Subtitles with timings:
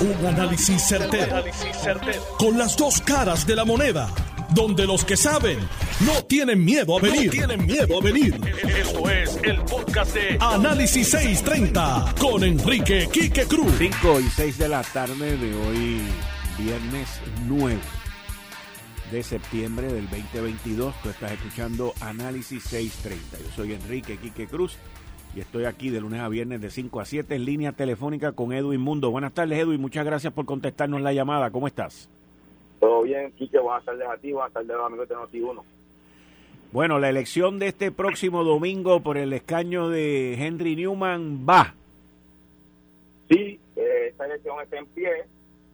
[0.00, 1.44] Un análisis certero,
[2.38, 4.08] Con las dos caras de la moneda.
[4.54, 5.58] Donde los que saben
[6.00, 7.30] no tienen miedo a venir.
[7.30, 8.34] tienen miedo a venir.
[8.66, 13.74] Esto es el podcast de Análisis 630 con Enrique Quique Cruz.
[13.76, 16.00] 5 y 6 de la tarde de hoy,
[16.58, 17.08] viernes
[17.46, 17.78] 9
[19.12, 20.94] de septiembre del 2022.
[21.02, 23.38] Tú estás escuchando Análisis 630.
[23.38, 24.78] Yo soy Enrique Quique Cruz
[25.34, 28.52] y estoy aquí de lunes a viernes de 5 a 7 en línea telefónica con
[28.52, 29.10] Edwin Mundo.
[29.10, 29.80] Buenas tardes, Edwin.
[29.80, 31.50] Muchas gracias por contestarnos la llamada.
[31.50, 32.08] ¿Cómo estás?
[32.80, 33.58] Todo bien, Quique.
[33.58, 35.62] Buenas tardes a ti, buenas tardes a los amigos de Noti1.
[36.72, 41.74] Bueno, la elección de este próximo domingo por el escaño de Henry Newman va.
[43.28, 45.10] Sí, eh, esta elección está en pie.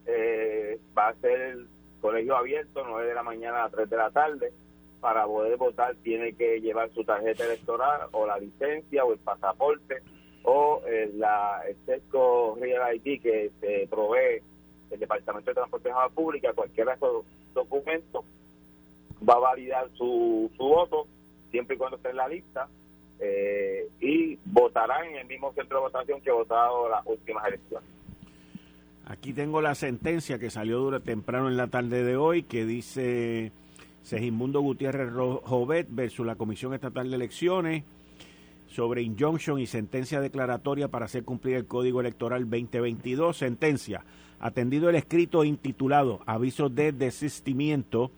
[0.07, 1.66] Eh, va a ser el
[2.01, 4.52] colegio abierto, 9 de la mañana a 3 de la tarde
[5.01, 10.03] para poder votar tiene que llevar su tarjeta electoral o la licencia o el pasaporte
[10.43, 14.43] o el, eh, la, el sesco Real ID que se provee
[14.91, 17.25] el Departamento de Transportación Pública, cualquiera de esos
[17.55, 18.25] documentos
[19.29, 21.07] va a validar su, su voto
[21.51, 22.69] siempre y cuando esté en la lista
[23.19, 27.88] eh, y votarán en el mismo centro de votación que ha votado las últimas elecciones.
[29.07, 33.53] Aquí tengo la sentencia que salió dura temprano en la tarde de hoy que dice
[34.07, 37.82] Segismundo Gutiérrez Jovet versus la Comisión Estatal de Elecciones
[38.68, 43.37] sobre injunction y sentencia declaratoria para hacer cumplir el Código Electoral 2022.
[43.37, 44.04] Sentencia.
[44.38, 48.13] Atendido el escrito intitulado Aviso de desistimiento,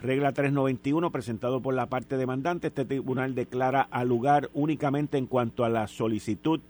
[0.00, 5.64] regla 391, presentado por la parte demandante, este tribunal declara al lugar únicamente en cuanto
[5.64, 6.60] a la solicitud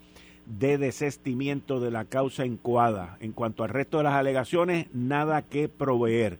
[0.47, 3.17] de desistimiento de la causa encuada.
[3.19, 6.39] En cuanto al resto de las alegaciones, nada que proveer.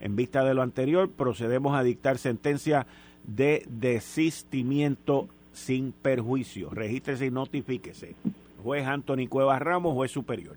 [0.00, 2.86] En vista de lo anterior, procedemos a dictar sentencia
[3.24, 6.70] de desistimiento sin perjuicio.
[6.70, 8.14] Regístrese y notifíquese.
[8.62, 10.56] Juez Anthony Cuevas Ramos, juez superior.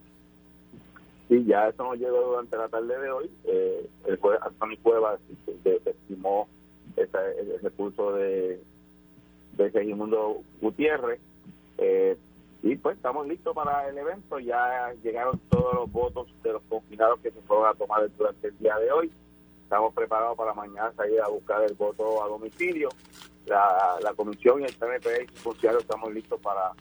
[1.27, 3.29] Sí, ya eso nos llegó durante la tarde de hoy.
[3.45, 5.19] Eh, el juez Anthony Cuevas
[5.63, 6.47] desestimó
[6.97, 8.59] el recurso de,
[9.53, 11.19] de Segimundo Gutiérrez.
[11.77, 12.17] Eh,
[12.61, 14.39] y pues estamos listos para el evento.
[14.39, 18.57] Ya llegaron todos los votos de los confinados que se fueron a tomar durante el
[18.57, 19.11] día de hoy.
[19.69, 22.89] Estamos preparados para mañana salir a buscar el voto a domicilio.
[23.45, 26.71] La, comisión y el PNP y sus estamos listos para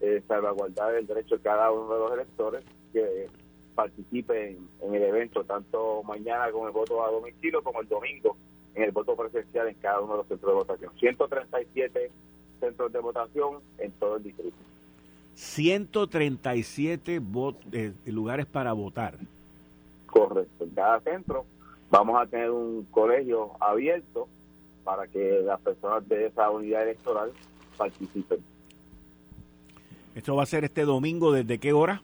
[0.00, 3.28] eh, salvaguardar el derecho de cada uno de los electores que
[3.74, 8.36] participen en el evento, tanto mañana con el voto a domicilio como el domingo
[8.76, 10.92] en el voto presencial en cada uno de los centros de votación.
[11.00, 12.10] 137
[12.60, 14.56] centros de votación en todo el distrito.
[15.34, 17.20] 137
[17.72, 19.18] eh, lugares para votar.
[20.06, 21.44] Correcto, en cada centro
[21.90, 24.28] Vamos a tener un colegio abierto
[24.84, 27.32] para que las personas de esa unidad electoral
[27.76, 28.38] participen.
[30.14, 32.02] ¿Esto va a ser este domingo desde qué hora?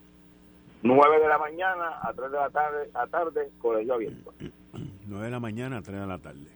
[0.82, 4.34] 9 de la mañana a 3 de la tarde, a tarde colegio abierto.
[5.06, 6.50] 9 de la mañana a 3 de la tarde.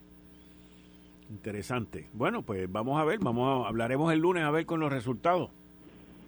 [1.31, 2.09] Interesante.
[2.13, 5.51] Bueno, pues vamos a ver, vamos a, hablaremos el lunes a ver con los resultados.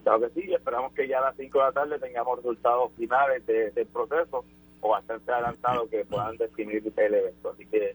[0.03, 3.45] Claro que sí, esperamos que ya a las 5 de la tarde tengamos resultados finales
[3.47, 4.45] del proceso
[4.81, 7.51] o bastante adelantado que puedan definir el evento.
[7.51, 7.95] Así que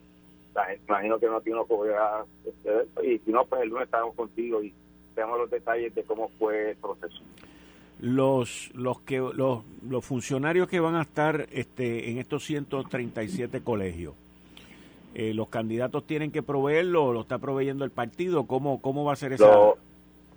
[0.55, 3.85] la gente, imagino que no tiene una este evento y si no, pues el lunes
[3.85, 4.73] estamos contigo y
[5.15, 7.21] veamos los detalles de cómo fue el proceso.
[7.99, 14.13] Los los que los, los funcionarios que van a estar este en estos 137 colegios,
[15.13, 19.13] eh, los candidatos tienen que proveerlo o lo está proveyendo el partido, ¿cómo cómo va
[19.13, 19.77] a ser eso?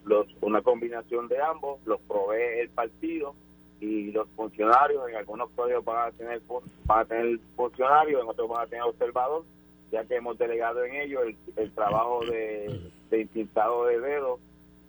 [0.06, 3.34] los, una combinación de ambos, los provee el partido
[3.80, 6.40] y los funcionarios en algunos colegios van a tener
[6.86, 9.44] van a tener funcionarios en otros van a tener observador
[9.92, 11.22] ya que hemos delegado en ellos
[11.56, 14.40] el, trabajo de, de de dedos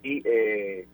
[0.02, 0.86] y eh,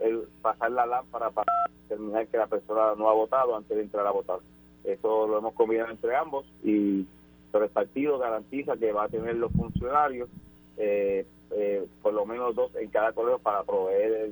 [0.00, 1.52] el pasar la lámpara para
[1.82, 4.38] determinar que la persona no ha votado antes de entrar a votar.
[4.84, 7.06] Eso lo hemos combinado entre ambos y
[7.52, 10.28] pero el partido garantiza que va a tener los funcionarios
[10.76, 14.30] eh, eh, por lo menos dos en cada colegio para proveer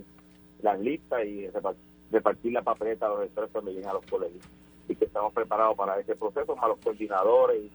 [0.62, 4.44] las listas y repartir repartir la papeleta a los electores cuando lleguen a los colegios.
[4.88, 7.70] Y que estamos preparados para ese proceso, más los coordinadores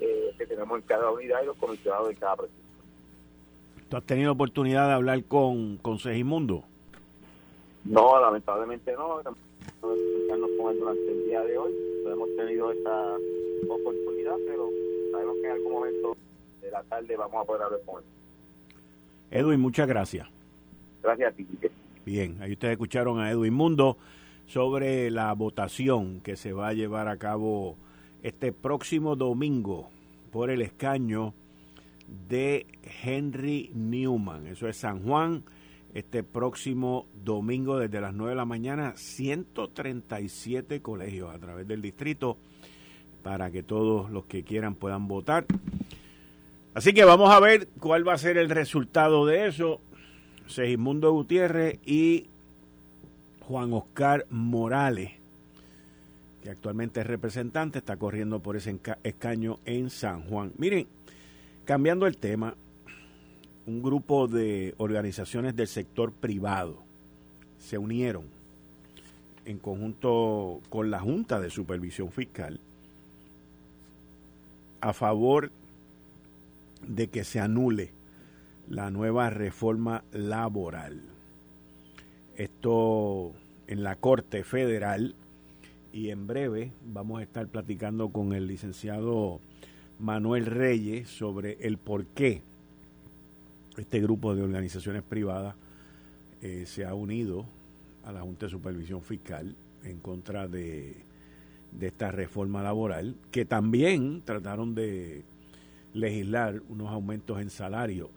[0.00, 2.62] eh, que tenemos en cada unidad y los comisionados de cada precinto.
[3.88, 5.98] ¿Tú has tenido oportunidad de hablar con, con?
[7.84, 9.20] No, lamentablemente no.
[9.20, 11.72] Estamos con él durante el día de hoy.
[12.04, 13.16] No hemos tenido esta
[13.68, 14.70] oportunidad, pero
[15.12, 16.16] sabemos que en algún momento
[16.62, 18.08] de la tarde vamos a poder hablar con él.
[19.30, 20.26] Edwin, muchas gracias.
[21.02, 21.46] Gracias a ti.
[22.06, 23.98] Bien, ahí ustedes escucharon a Edwin Mundo
[24.46, 27.76] sobre la votación que se va a llevar a cabo
[28.22, 29.90] este próximo domingo
[30.30, 31.34] por el escaño
[32.28, 32.68] de
[33.02, 34.46] Henry Newman.
[34.46, 35.42] Eso es San Juan,
[35.94, 42.38] este próximo domingo desde las 9 de la mañana, 137 colegios a través del distrito
[43.24, 45.44] para que todos los que quieran puedan votar.
[46.72, 49.80] Así que vamos a ver cuál va a ser el resultado de eso.
[50.46, 52.26] Segismundo Gutiérrez y
[53.40, 55.12] Juan Oscar Morales,
[56.42, 60.52] que actualmente es representante, está corriendo por ese escaño en San Juan.
[60.58, 60.86] Miren,
[61.64, 62.54] cambiando el tema,
[63.66, 66.82] un grupo de organizaciones del sector privado
[67.58, 68.24] se unieron
[69.44, 72.60] en conjunto con la Junta de Supervisión Fiscal
[74.80, 75.50] a favor
[76.86, 77.95] de que se anule
[78.68, 81.02] la nueva reforma laboral.
[82.36, 83.32] Esto
[83.68, 85.14] en la Corte Federal
[85.92, 89.40] y en breve vamos a estar platicando con el licenciado
[89.98, 92.42] Manuel Reyes sobre el por qué
[93.76, 95.54] este grupo de organizaciones privadas
[96.42, 97.46] eh, se ha unido
[98.04, 99.54] a la Junta de Supervisión Fiscal
[99.84, 100.96] en contra de,
[101.72, 105.24] de esta reforma laboral, que también trataron de
[105.94, 108.10] legislar unos aumentos en salario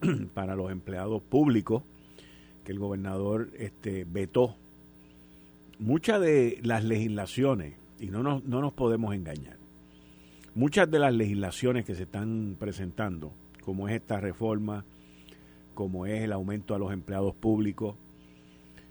[0.34, 1.82] para los empleados públicos
[2.64, 4.56] que el gobernador este, vetó.
[5.78, 9.56] Muchas de las legislaciones, y no nos, no nos podemos engañar,
[10.54, 13.32] muchas de las legislaciones que se están presentando,
[13.64, 14.84] como es esta reforma,
[15.74, 17.96] como es el aumento a los empleados públicos,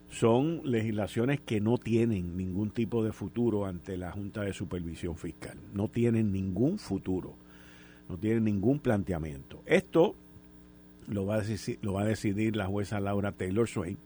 [0.09, 5.57] son legislaciones que no tienen ningún tipo de futuro ante la Junta de Supervisión Fiscal.
[5.73, 7.35] No tienen ningún futuro,
[8.07, 9.61] no tienen ningún planteamiento.
[9.67, 10.15] Esto
[11.09, 13.97] lo va a decidir, la jueza Laura Taylor Swain.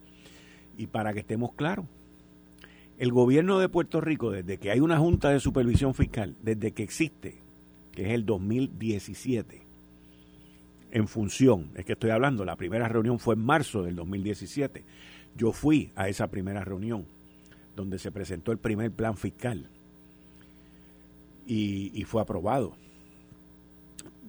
[0.78, 1.86] Y para que estemos claros,
[2.98, 6.84] el gobierno de Puerto Rico, desde que hay una Junta de Supervisión Fiscal, desde que
[6.84, 7.42] existe,
[7.92, 9.62] que es el 2017,
[10.92, 14.86] en función, es que estoy hablando, la primera reunión fue en marzo del 2017.
[15.36, 17.06] Yo fui a esa primera reunión
[17.76, 19.70] donde se presentó el primer plan fiscal
[21.48, 22.76] y, y fue aprobado.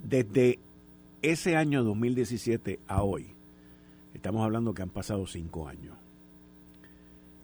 [0.03, 0.59] Desde
[1.31, 3.29] ese año 2017 a hoy,
[4.13, 5.97] estamos hablando que han pasado cinco años.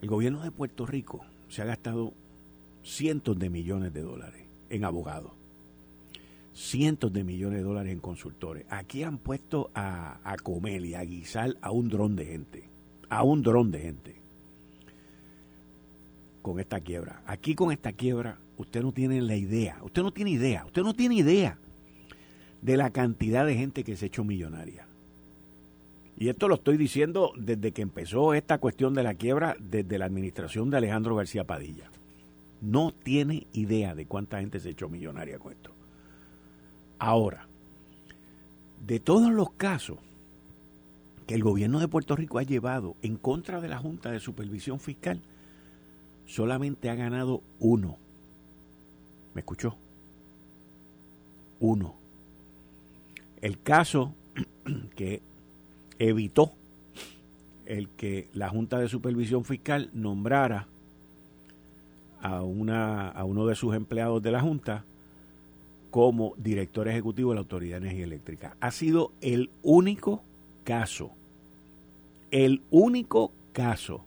[0.03, 2.13] El gobierno de Puerto Rico se ha gastado
[2.83, 5.33] cientos de millones de dólares en abogados
[6.53, 8.67] cientos de millones de dólares en consultores.
[8.69, 12.69] Aquí han puesto a, a comer y a guisar a un dron de gente,
[13.09, 14.17] a un dron de gente
[16.43, 17.23] con esta quiebra.
[17.25, 20.93] Aquí con esta quiebra usted no tiene la idea, usted no tiene idea, usted no
[20.93, 21.57] tiene idea
[22.63, 24.87] de la cantidad de gente que se ha hecho millonaria.
[26.19, 30.05] Y esto lo estoy diciendo desde que empezó esta cuestión de la quiebra, desde la
[30.05, 31.91] administración de Alejandro García Padilla.
[32.61, 35.71] No tiene idea de cuánta gente se ha hecho millonaria con esto.
[36.99, 37.47] Ahora,
[38.87, 39.99] de todos los casos
[41.27, 44.79] que el gobierno de Puerto Rico ha llevado en contra de la Junta de Supervisión
[44.79, 45.23] Fiscal,
[46.27, 47.97] solamente ha ganado uno.
[49.33, 49.77] ¿Me escuchó?
[51.61, 52.00] Uno.
[53.43, 54.15] El caso
[54.97, 55.23] que
[55.99, 56.53] evitó
[57.67, 60.67] el que la Junta de Supervisión Fiscal nombrara
[62.21, 64.85] a, una, a uno de sus empleados de la Junta
[65.91, 68.57] como director ejecutivo de la Autoridad de Energía Eléctrica.
[68.61, 70.23] Ha sido el único
[70.65, 71.11] caso,
[72.31, 74.05] el único caso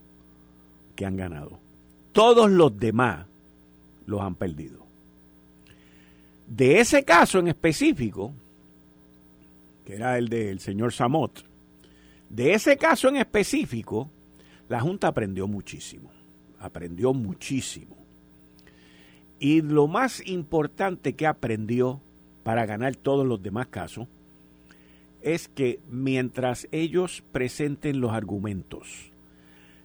[0.96, 1.60] que han ganado.
[2.12, 3.26] Todos los demás
[4.06, 4.84] los han perdido.
[6.48, 8.34] De ese caso en específico,
[9.86, 11.46] que era el del señor Samot,
[12.30, 14.10] de ese caso en específico,
[14.70, 16.12] la Junta aprendió muchísimo,
[16.60, 17.96] aprendió muchísimo.
[19.40, 22.02] Y lo más importante que aprendió
[22.44, 24.08] para ganar todos los demás casos
[25.22, 29.12] es que mientras ellos presenten los argumentos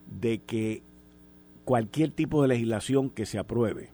[0.07, 0.83] de que
[1.65, 3.91] cualquier tipo de legislación que se apruebe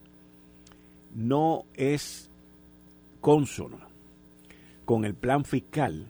[1.13, 2.29] no es
[3.21, 3.84] consono
[4.85, 6.07] con el plan fiscal,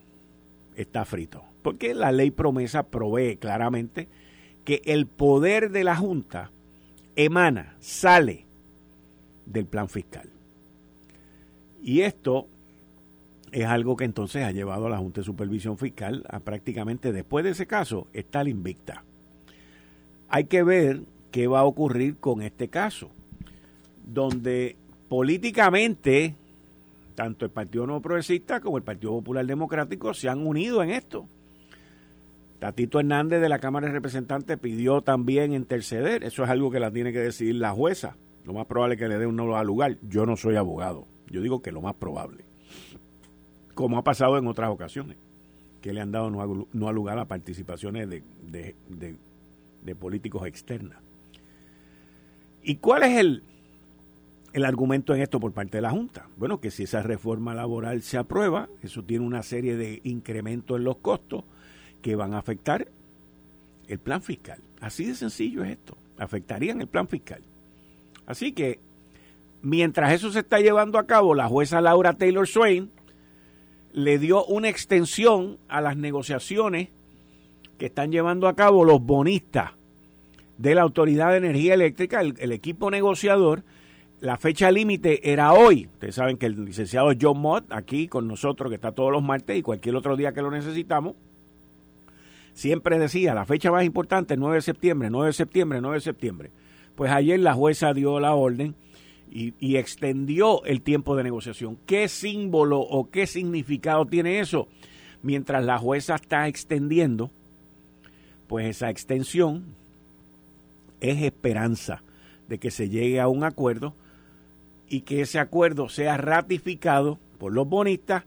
[0.75, 1.44] está frito.
[1.62, 4.08] Porque la ley promesa provee claramente
[4.63, 6.51] que el poder de la Junta
[7.15, 8.46] emana, sale
[9.46, 10.29] del plan fiscal.
[11.82, 12.48] Y esto
[13.51, 17.46] es algo que entonces ha llevado a la Junta de Supervisión Fiscal a prácticamente después
[17.46, 19.03] de ese caso estar invicta.
[20.27, 21.01] Hay que ver
[21.32, 23.12] qué va a ocurrir con este caso,
[24.05, 24.75] donde
[25.08, 26.36] políticamente
[27.15, 31.27] tanto el Partido No Progresista como el Partido Popular Democrático se han unido en esto.
[32.60, 36.91] Tatito Hernández de la Cámara de Representantes pidió también interceder, eso es algo que la
[36.91, 39.98] tiene que decidir la jueza lo más probable es que le dé un nuevo lugar.
[40.03, 41.07] Yo no soy abogado.
[41.29, 42.45] Yo digo que lo más probable.
[43.74, 45.17] Como ha pasado en otras ocasiones.
[45.81, 50.98] que le han dado no lugar a participaciones de, de, políticos externas.
[52.63, 53.43] ¿Y cuál es el,
[54.55, 56.27] el argumento en esto por parte de la Junta?
[56.38, 60.85] Bueno, que si esa reforma laboral se aprueba, eso tiene una serie de incrementos en
[60.85, 61.43] los costos
[62.01, 62.88] que van a afectar
[63.88, 64.59] el plan fiscal.
[64.79, 65.97] Así de sencillo es esto.
[66.17, 67.41] Afectarían el plan fiscal.
[68.25, 68.79] Así que,
[69.62, 72.89] mientras eso se está llevando a cabo, la jueza Laura Taylor Swain
[73.91, 76.89] le dio una extensión a las negociaciones
[77.77, 79.71] que están llevando a cabo los bonistas
[80.57, 83.63] de la Autoridad de Energía Eléctrica, el, equipo negociador.
[84.22, 85.88] La fecha límite era hoy.
[85.93, 89.57] Ustedes saben que el licenciado John Mott, aquí con nosotros, que está todos los martes
[89.57, 91.15] y cualquier otro día que lo necesitamos,
[92.53, 96.51] siempre decía, la fecha más importante, 9 de septiembre, 9 de septiembre, 9 de septiembre.
[96.95, 98.75] Pues ayer la jueza dio la orden
[99.29, 101.77] y, extendió el tiempo de negociación.
[101.86, 104.69] ¿Qué símbolo o qué significado tiene eso?
[105.24, 107.31] Mientras la jueza está extendiendo,
[108.48, 109.65] pues esa extensión
[111.01, 112.01] es esperanza
[112.48, 113.93] de que se llegue a un acuerdo
[114.89, 118.24] y que ese acuerdo sea ratificado por los bonistas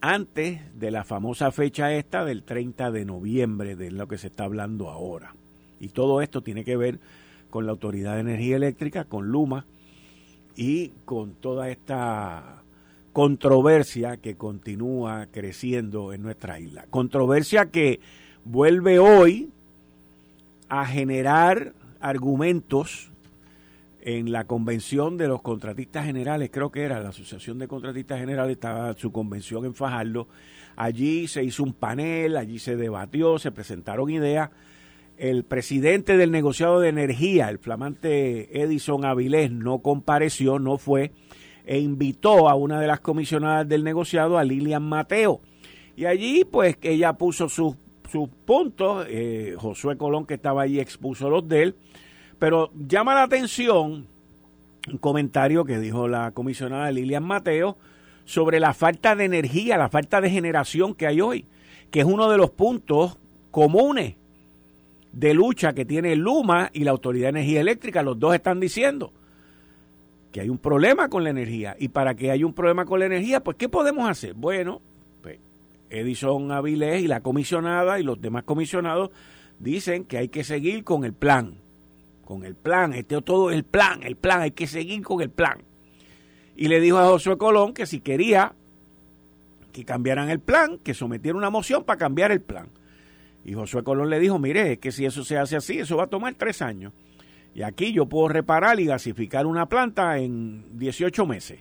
[0.00, 4.44] antes de la famosa fecha esta del 30 de noviembre, de lo que se está
[4.44, 5.34] hablando ahora.
[5.80, 6.98] Y todo esto tiene que ver
[7.50, 9.64] con la Autoridad de Energía Eléctrica, con Luma,
[10.56, 12.62] y con toda esta
[13.12, 16.86] controversia que continúa creciendo en nuestra isla.
[16.90, 18.00] Controversia que
[18.44, 19.50] vuelve hoy
[20.68, 23.10] a generar argumentos
[24.06, 28.52] en la convención de los contratistas generales, creo que era la Asociación de Contratistas Generales,
[28.52, 30.28] estaba su convención en Fajardo.
[30.76, 34.50] Allí se hizo un panel, allí se debatió, se presentaron ideas
[35.18, 41.10] el presidente del negociado de energía, el flamante Edison Avilés, no compareció, no fue,
[41.64, 45.40] e invitó a una de las comisionadas del negociado, a Lilian Mateo.
[45.96, 47.74] Y allí, pues, ella puso sus,
[48.44, 51.76] puntos, eh, Josué Colón, que estaba allí, expuso los de él,
[52.38, 54.06] pero llama la atención
[54.90, 57.76] un comentario que dijo la comisionada Lilian Mateo
[58.24, 61.46] sobre la falta de energía, la falta de generación que hay hoy,
[61.90, 63.18] que es uno de los puntos
[63.50, 64.14] comunes
[65.12, 68.02] de lucha que tiene Luma y la Autoridad de Energía Eléctrica.
[68.02, 69.12] Los dos están diciendo
[70.30, 71.76] que hay un problema con la energía.
[71.78, 74.34] Y para que haya un problema con la energía, pues ¿qué podemos hacer?
[74.34, 74.82] Bueno,
[75.22, 75.38] pues,
[75.88, 79.10] Edison Avilés y la comisionada y los demás comisionados
[79.58, 81.54] dicen que hay que seguir con el plan.
[82.26, 85.62] Con el plan, este todo el plan, el plan, hay que seguir con el plan.
[86.56, 88.52] Y le dijo a Josué Colón que si quería
[89.72, 92.68] que cambiaran el plan, que sometiera una moción para cambiar el plan.
[93.44, 96.04] Y Josué Colón le dijo, mire, es que si eso se hace así, eso va
[96.04, 96.92] a tomar tres años.
[97.54, 101.60] Y aquí yo puedo reparar y gasificar una planta en 18 meses.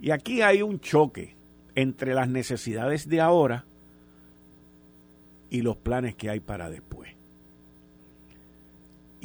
[0.00, 1.34] Y aquí hay un choque
[1.74, 3.64] entre las necesidades de ahora
[5.48, 7.15] y los planes que hay para después.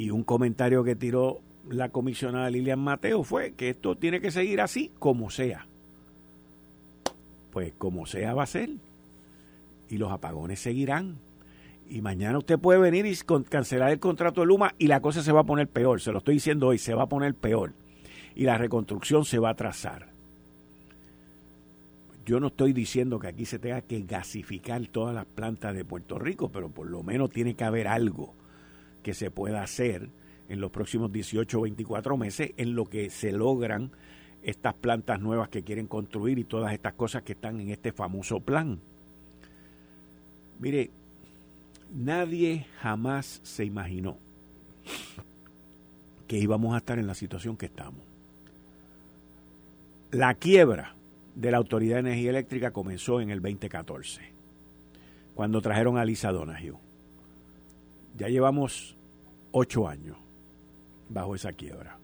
[0.02, 4.60] Y un comentario que tiró la comisionada Lilian Mateo fue que esto tiene que seguir
[4.60, 5.68] así como sea.
[7.52, 8.70] Pues como sea va a ser.
[9.88, 11.18] Y los apagones seguirán
[11.88, 13.16] y mañana usted puede venir y
[13.48, 16.00] cancelar el contrato de Luma y la cosa se va a poner peor.
[16.00, 17.72] Se lo estoy diciendo hoy, se va a poner peor.
[18.34, 20.08] Y la reconstrucción se va a trazar.
[22.26, 26.18] Yo no estoy diciendo que aquí se tenga que gasificar todas las plantas de Puerto
[26.18, 28.34] Rico, pero por lo menos tiene que haber algo
[29.02, 30.10] que se pueda hacer
[30.48, 33.90] en los próximos 18 o 24 meses en lo que se logran
[34.42, 38.40] estas plantas nuevas que quieren construir y todas estas cosas que están en este famoso
[38.40, 38.80] plan.
[40.58, 40.90] Mire,
[41.92, 44.16] Nadie jamás se imaginó
[46.26, 48.00] que íbamos a estar en la situación que estamos.
[50.10, 50.94] La quiebra
[51.34, 54.22] de la Autoridad de Energía Eléctrica comenzó en el 2014,
[55.34, 56.78] cuando trajeron a Lisa Donahue.
[58.16, 58.96] Ya llevamos
[59.52, 60.16] ocho años
[61.08, 61.98] bajo esa quiebra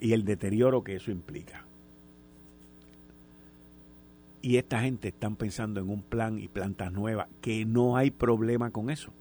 [0.00, 1.64] y el deterioro que eso implica.
[4.40, 8.70] Y esta gente están pensando en un plan y plantas nuevas, que no hay problema
[8.70, 9.12] con eso.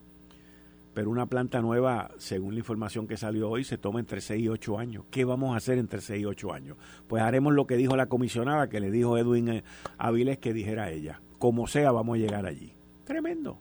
[0.94, 4.48] Pero una planta nueva, según la información que salió hoy, se toma entre 6 y
[4.50, 5.06] 8 años.
[5.12, 6.77] ¿Qué vamos a hacer entre 6 y 8 años?
[7.08, 9.63] Pues haremos lo que dijo la comisionada, que le dijo Edwin eh,
[9.98, 11.22] Aviles que dijera ella.
[11.38, 12.74] Como sea, vamos a llegar allí.
[13.03, 13.60] Tremendo.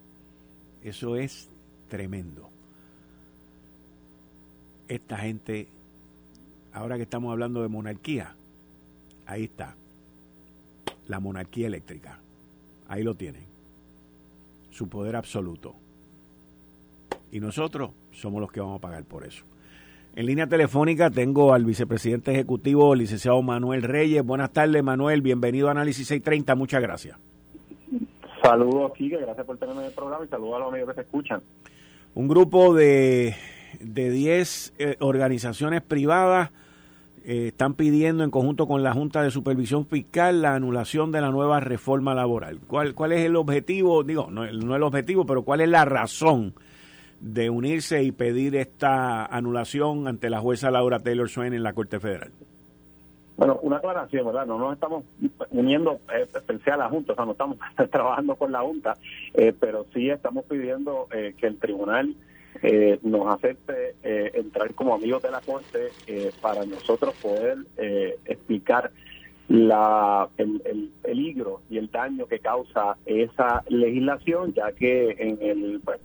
[0.82, 1.50] Eso es
[1.88, 2.48] tremendo.
[4.88, 5.68] Esta gente,
[6.72, 8.34] ahora que estamos hablando de monarquía,
[9.26, 9.74] ahí está
[11.08, 12.18] la monarquía eléctrica.
[12.88, 13.44] Ahí lo tienen.
[14.70, 15.74] Su poder absoluto.
[17.32, 19.44] Y nosotros somos los que vamos a pagar por eso.
[20.14, 24.24] En línea telefónica tengo al vicepresidente ejecutivo, licenciado Manuel Reyes.
[24.24, 25.20] Buenas tardes, Manuel.
[25.20, 26.54] Bienvenido a Análisis 630.
[26.54, 27.18] Muchas gracias.
[28.42, 31.00] Saludos, Kike, gracias por tenerme en el programa y saludos a los amigos que se
[31.02, 31.42] escuchan.
[32.16, 33.36] Un grupo de
[33.78, 36.50] 10 eh, organizaciones privadas
[37.26, 41.30] eh, están pidiendo en conjunto con la Junta de Supervisión Fiscal la anulación de la
[41.30, 42.60] nueva reforma laboral.
[42.66, 44.02] ¿Cuál, cuál es el objetivo?
[44.02, 46.54] Digo, no, no el objetivo, pero cuál es la razón
[47.20, 52.00] de unirse y pedir esta anulación ante la jueza Laura Taylor Swain en la Corte
[52.00, 52.32] Federal?
[53.36, 54.46] Bueno, una aclaración, ¿verdad?
[54.46, 55.04] No nos estamos
[55.50, 56.26] uniendo eh,
[56.70, 57.58] a la Junta, o sea, no estamos
[57.90, 58.96] trabajando con la Junta,
[59.34, 62.14] eh, pero sí estamos pidiendo eh, que el tribunal
[62.62, 65.90] eh, nos acepte entrar como amigos de la Corte
[66.40, 67.58] para nosotros poder
[68.24, 68.90] explicar
[69.48, 76.00] la, el, peligro y el daño que causa esa legislación, ya que en el pues,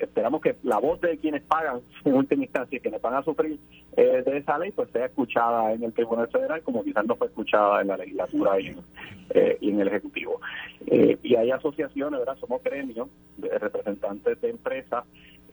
[0.00, 3.58] esperamos que la voz de quienes pagan en última instancia, quienes van a sufrir
[3.96, 7.26] eh, de esa ley, pues sea escuchada en el Tribunal Federal, como quizás no fue
[7.26, 8.78] escuchada en la legislatura y en,
[9.30, 10.40] eh, y en el Ejecutivo.
[10.86, 12.36] Eh, y hay asociaciones, ¿verdad?
[12.38, 15.04] Somos gremios de representantes de empresas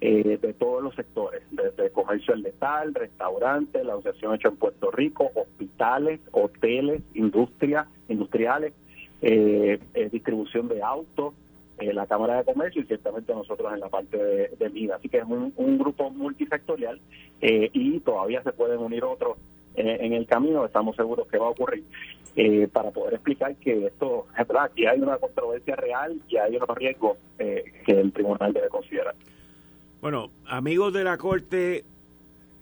[0.04, 4.90] eh, de todos los sectores, desde comercio al letal, restaurantes, la asociación hecha en Puerto
[4.90, 8.74] Rico, hospitales, hoteles, industria, industriales,
[9.22, 11.36] eh, eh, distribución de autos,
[11.80, 14.96] la Cámara de Comercio y ciertamente nosotros en la parte de, de vida.
[14.96, 17.00] Así que es un, grupo multisectorial
[17.40, 19.38] y todavía se pueden unir otros
[19.76, 21.84] en el camino, estamos seguros que va a ocurrir,
[22.72, 26.70] para poder explicar que esto, es verdad, que hay una controversia real y hay unos
[26.76, 29.16] riesgos que el tribunal debe considerar.
[30.02, 31.86] Bueno, amigos de la Corte,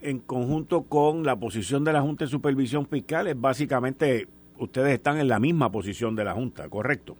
[0.02, 4.28] en conjunto con la posición de la Junta de Supervisión Fiscal, es básicamente
[4.58, 7.16] ustedes están en la misma posición de la Junta, ¿correcto?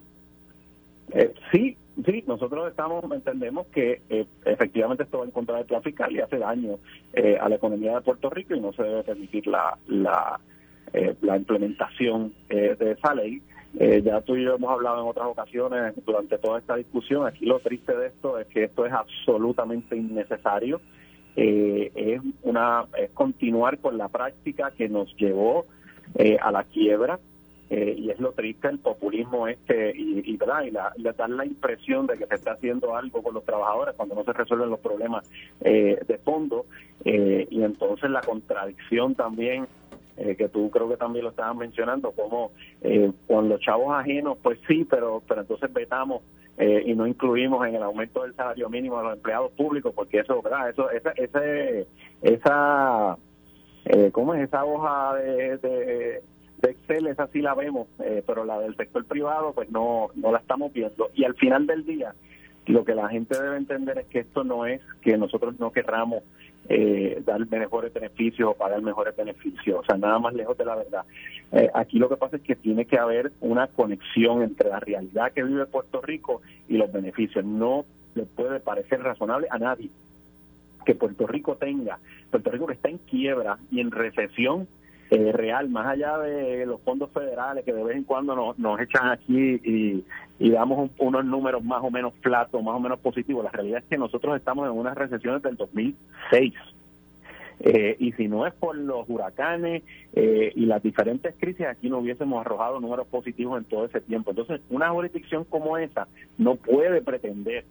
[1.14, 5.82] Eh, sí, sí, nosotros estamos, entendemos que eh, efectivamente esto va en contra del plan
[5.82, 6.80] fiscal y hace daño
[7.14, 10.38] eh, a la economía de Puerto Rico y no se debe permitir la, la,
[11.22, 13.42] la implementación de esa ley.
[13.78, 17.28] Eh, ya tú y yo hemos hablado en otras ocasiones durante toda esta discusión.
[17.28, 20.82] Aquí lo triste de esto es que esto es absolutamente innecesario.
[21.36, 25.66] Eh, es una es continuar con la práctica que nos llevó
[26.16, 27.20] eh, a la quiebra
[27.72, 30.64] y es lo triste el populismo este y, y, ¿verdad?
[30.64, 34.16] y la, dar la impresión de que se está haciendo algo con los trabajadores cuando
[34.16, 35.30] no se resuelven los problemas
[35.60, 36.66] de fondo
[37.06, 39.68] y entonces la contradicción también
[40.20, 42.52] eh, que tú creo que también lo estabas mencionando, como
[42.82, 46.22] eh, con los chavos ajenos, pues sí, pero, pero entonces vetamos
[46.62, 50.20] eh, y no incluimos en el aumento del salario mínimo a los empleados públicos, porque
[50.20, 50.70] eso, ¿verdad?
[50.70, 51.88] Eso, esa, ese,
[52.22, 53.18] esa,
[53.86, 56.22] eh, ¿cómo es esa hoja de, de,
[56.62, 57.08] Excel?
[57.08, 60.74] Esa sí la vemos, eh, pero la del sector privado, pues no, no la estamos
[60.74, 61.10] viendo.
[61.14, 62.14] Y al final del día,
[62.66, 66.24] lo que la gente debe entender es que esto no es que nosotros no querramos
[66.68, 70.76] eh, dar mejores beneficios o pagar mejores beneficios, o sea, nada más lejos de la
[70.76, 71.06] verdad.
[71.52, 75.32] Eh, aquí lo que pasa es que tiene que haber una conexión entre la realidad
[75.32, 77.44] que vive Puerto Rico y los beneficios.
[77.46, 79.90] No le puede parecer razonable a nadie
[80.86, 82.00] que Puerto Rico tenga,
[82.32, 84.68] Puerto Rico que está en quiebra y en recesión
[85.12, 88.80] eh, real, más allá de los fondos federales que de vez en cuando nos, nos
[88.80, 90.06] echan aquí y,
[90.40, 93.44] y damos unos números más o menos flatos, más o menos positivos.
[93.44, 96.54] La realidad es que nosotros estamos en unas recesiones del 2006.
[97.62, 101.98] Eh, y si no es por los huracanes eh, y las diferentes crisis, aquí no
[101.98, 104.30] hubiésemos arrojado números positivos en todo ese tiempo.
[104.30, 107.66] Entonces, una jurisdicción como esa no puede pretender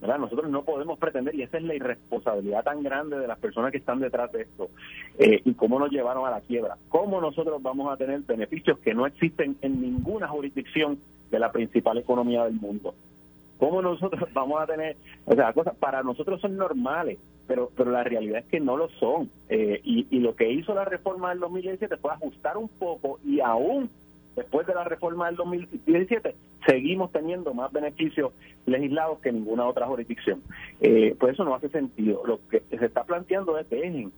[0.00, 3.78] nosotros no podemos pretender, y esa es la irresponsabilidad tan grande de las personas que
[3.78, 4.70] están detrás de esto,
[5.18, 6.76] eh, y cómo nos llevaron a la quiebra.
[6.88, 10.98] ¿Cómo nosotros vamos a tener beneficios que no existen en ninguna jurisdicción
[11.30, 12.94] de la principal economía del mundo?
[13.58, 18.04] ¿Cómo nosotros vamos a tener, o sea, cosas para nosotros son normales, pero pero la
[18.04, 19.28] realidad es que no lo son.
[19.48, 23.40] Eh, y, y lo que hizo la reforma del 2017 fue ajustar un poco y
[23.40, 23.90] aún
[24.40, 26.34] después de la reforma del 2017,
[26.66, 28.32] seguimos teniendo más beneficios
[28.64, 30.42] legislados que ninguna otra jurisdicción.
[30.80, 32.22] Eh, pues eso no hace sentido.
[32.26, 34.12] Lo que se está planteando es dejen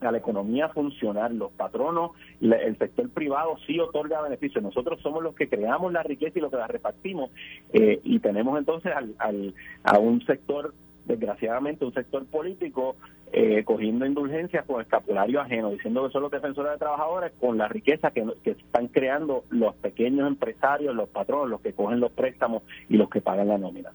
[0.00, 1.32] a la economía funcionar.
[1.32, 4.62] Los patronos, el sector privado sí otorga beneficios.
[4.62, 7.30] Nosotros somos los que creamos la riqueza y los que la repartimos.
[7.72, 10.74] Eh, y tenemos entonces al, al, a un sector
[11.08, 12.94] desgraciadamente un sector político
[13.32, 17.68] eh, cogiendo indulgencias con escapulario ajeno, diciendo que son los defensores de trabajadores con la
[17.68, 22.62] riqueza que, que están creando los pequeños empresarios, los patronos, los que cogen los préstamos
[22.88, 23.90] y los que pagan la nómina.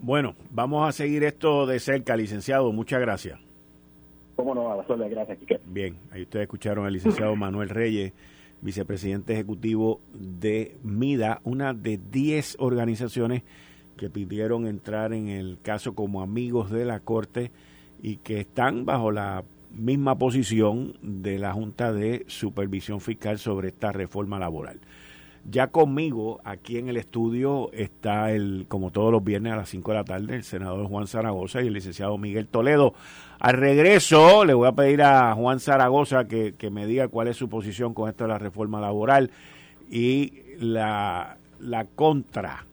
[0.00, 2.72] Bueno, vamos a seguir esto de cerca, licenciado.
[2.72, 3.38] Muchas gracias.
[4.34, 4.72] ¿Cómo no?
[4.72, 8.14] A gracias, Bien, ahí ustedes escucharon al licenciado Manuel Reyes,
[8.62, 13.42] vicepresidente ejecutivo de MIDA, una de 10 organizaciones
[13.96, 17.50] que pidieron entrar en el caso como amigos de la Corte
[18.02, 23.92] y que están bajo la misma posición de la Junta de Supervisión Fiscal sobre esta
[23.92, 24.80] reforma laboral.
[25.48, 29.90] Ya conmigo, aquí en el estudio, está el, como todos los viernes a las 5
[29.90, 32.92] de la tarde, el senador Juan Zaragoza y el licenciado Miguel Toledo.
[33.38, 37.38] Al regreso, le voy a pedir a Juan Zaragoza que, que me diga cuál es
[37.38, 39.30] su posición con esto de la reforma laboral
[39.90, 42.66] y la, la contra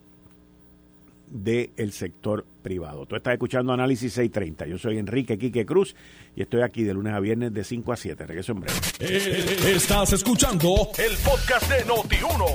[1.30, 3.06] del sector privado.
[3.06, 4.68] Tú estás escuchando Análisis 630.
[4.68, 5.96] Yo soy Enrique Quique Cruz
[6.36, 8.26] y estoy aquí de lunes a viernes de 5 a 7.
[8.26, 8.80] Regreso en breve.
[9.00, 12.46] Eh, estás escuchando el podcast de Noti1.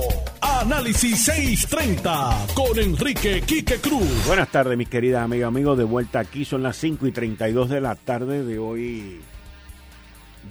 [0.41, 4.25] Análisis 630 con Enrique Quique Cruz.
[4.27, 5.77] Buenas tardes, mis queridas amigas amigos.
[5.77, 9.21] De vuelta aquí son las 5 y 32 de la tarde de hoy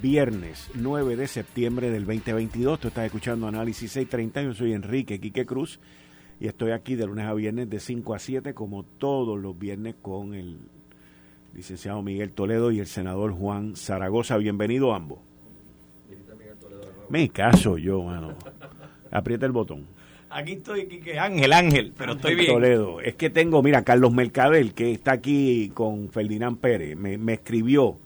[0.01, 2.81] viernes 9 de septiembre del 2022.
[2.81, 4.43] Tú estás escuchando Análisis 630.
[4.43, 5.81] Yo soy Enrique Quique Cruz
[6.43, 9.95] y estoy aquí de lunes a viernes de 5 a 7 como todos los viernes
[10.03, 10.59] con el
[11.55, 14.39] licenciado Miguel Toledo y el senador Juan Zaragoza.
[14.39, 15.21] Bienvenido ambos.
[17.09, 18.35] Me caso yo, mano.
[19.13, 19.87] Aprieta el botón.
[20.31, 22.49] Aquí estoy, que Ángel, Ángel, pero estoy bien.
[22.49, 23.01] Toledo.
[23.01, 27.99] Es que tengo, mira, Carlos Mercadel, que está aquí con Ferdinand Pérez, me, me escribió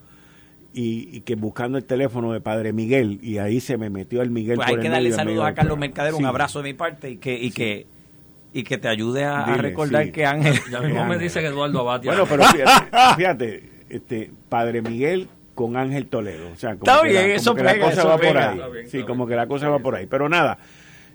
[0.75, 4.57] y, que buscando el teléfono de Padre Miguel y ahí se me metió el Miguel.
[4.57, 7.35] Pues hay que darle saludos a Carlos Mercader, un abrazo de mi parte y que
[7.35, 7.96] y que
[8.57, 10.59] y que te ayude a, recordar que Ángel.
[10.71, 12.13] Ya mismo me dice que Eduardo Abatia.
[12.13, 16.49] Bueno, pero fíjate, fíjate, este, Padre Miguel con Ángel Toledo.
[16.53, 18.39] O sea, como Está que bien, la, eso como que la cosa eso va por
[18.39, 18.55] ahí.
[18.57, 19.29] Está bien, sí, como bien.
[19.29, 20.07] que la cosa va por ahí.
[20.07, 20.57] Pero nada,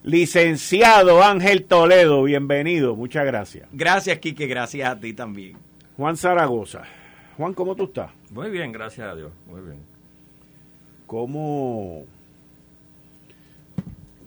[0.04, 2.95] licenciado Ángel Toledo, bienvenido.
[2.95, 3.67] Muchas gracias.
[3.71, 5.58] Gracias, Quique, gracias a ti también.
[5.97, 6.84] Juan Zaragoza.
[7.38, 8.12] Juan, ¿cómo tú estás?
[8.30, 9.32] Muy bien, gracias a Dios.
[9.47, 9.80] Muy bien.
[11.08, 12.06] ¿Cómo,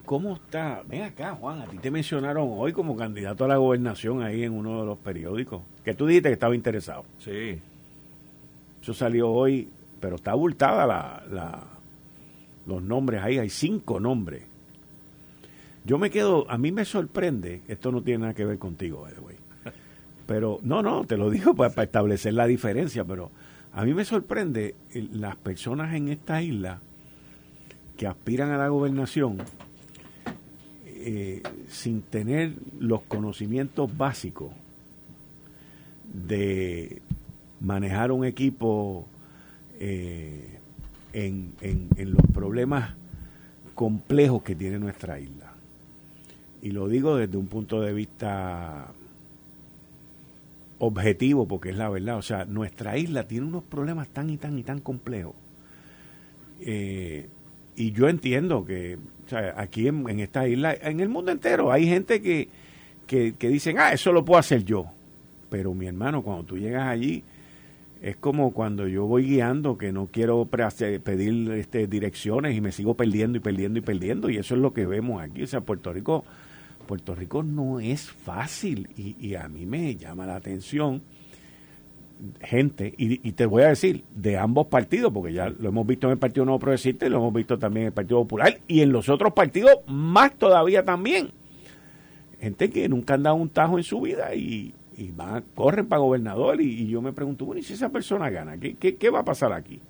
[0.04, 0.82] cómo está?
[0.88, 4.52] Ven acá, Juan, a ti te mencionaron hoy como candidato a la gobernación ahí en
[4.52, 5.62] uno de los periódicos.
[5.84, 7.04] Que tú dijiste que estaba interesado.
[7.18, 7.58] Sí.
[8.82, 9.68] Eso salió hoy,
[10.00, 11.62] pero está abultada la, la-
[12.66, 14.42] los nombres ahí, hay cinco nombres.
[15.84, 19.36] Yo me quedo, a mí me sorprende, esto no tiene nada que ver contigo, way.
[20.26, 23.30] Pero, no, no, te lo digo para, para establecer la diferencia, pero
[23.74, 26.80] a mí me sorprende el- las personas en esta isla
[27.98, 29.36] que aspiran a la gobernación
[31.06, 34.50] eh, sin tener los conocimientos básicos
[36.12, 37.02] de
[37.60, 39.06] manejar un equipo
[39.80, 40.58] eh,
[41.12, 42.94] en, en- los problemas
[43.74, 45.52] complejos que tiene nuestra isla.
[46.62, 48.88] Y lo digo desde un punto de vista
[50.78, 52.16] objetivo, porque es la verdad.
[52.16, 55.34] O sea, nuestra isla tiene unos problemas tan y tan y tan complejos.
[56.60, 57.28] Eh,
[57.76, 58.98] y yo entiendo que
[59.56, 62.48] aquí en, esta isla, en el mundo entero, hay gente que,
[63.06, 64.86] que, que dicen, ah, eso lo puedo hacer yo.
[65.48, 67.24] Pero mi hermano, cuando tú llegas allí,
[68.02, 72.94] es como cuando yo voy guiando, que no quiero pedir este, direcciones y me sigo
[72.94, 74.30] perdiendo y perdiendo y perdiendo.
[74.30, 75.42] Y eso es lo que vemos aquí.
[75.42, 76.24] O sea, Puerto Rico,
[76.86, 78.88] Puerto Rico no es fácil.
[78.96, 81.02] Y, y a mí me llama la atención
[82.40, 86.06] gente, y, y te voy a decir, de ambos partidos, porque ya lo hemos visto
[86.06, 88.80] en el Partido Nuevo Progresista y lo hemos visto también en el Partido Popular y
[88.80, 91.30] en los otros partidos más todavía también.
[92.40, 96.00] Gente que nunca han dado un tajo en su vida y, y van, corren para
[96.00, 98.58] gobernador y, y yo me pregunto, bueno, ¿y si esa persona gana?
[98.58, 99.80] ¿Qué, qué, qué va a pasar aquí?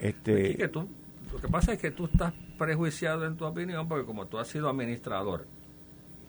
[0.00, 0.88] Este, Aquí que tú,
[1.32, 4.48] lo que pasa es que tú estás prejuiciado en tu opinión porque como tú has
[4.48, 5.46] sido administrador,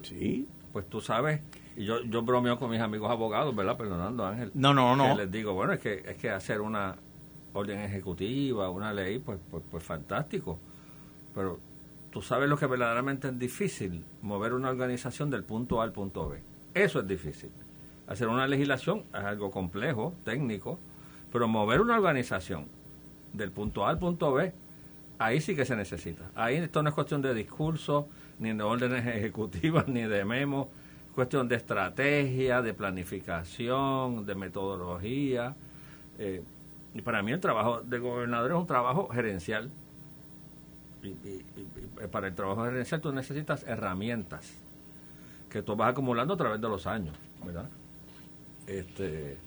[0.03, 1.41] sí, pues tú sabes,
[1.75, 3.77] y yo, yo bromeo con mis amigos abogados, ¿verdad?
[3.77, 4.51] Perdonando, Ángel.
[4.53, 5.09] No, no, no.
[5.09, 6.95] Que les digo, bueno, es que, es que hacer una
[7.53, 10.59] orden ejecutiva, una ley, pues, pues, pues fantástico.
[11.33, 11.59] Pero
[12.11, 16.29] tú sabes lo que verdaderamente es difícil, mover una organización del punto A al punto
[16.29, 16.41] B.
[16.73, 17.51] Eso es difícil.
[18.07, 20.79] Hacer una legislación es algo complejo, técnico,
[21.31, 22.67] pero mover una organización
[23.33, 24.53] del punto A al punto B,
[25.17, 26.29] ahí sí que se necesita.
[26.35, 28.07] Ahí esto no es cuestión de discurso,
[28.39, 30.67] ni de órdenes ejecutivas, ni de memos,
[31.13, 35.55] cuestión de estrategia, de planificación, de metodología.
[36.17, 36.43] Eh,
[36.93, 39.69] y para mí el trabajo de gobernador es un trabajo gerencial.
[41.03, 41.43] Y,
[42.07, 44.53] para el trabajo gerencial tú necesitas herramientas
[45.49, 47.69] que tú vas acumulando a través de los años, ¿verdad?
[48.67, 49.37] Este,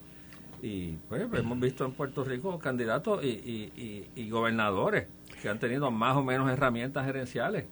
[0.62, 5.08] y pues hemos visto en Puerto Rico candidatos y- y gobernadores
[5.40, 7.64] que han tenido más o menos herramientas gerenciales.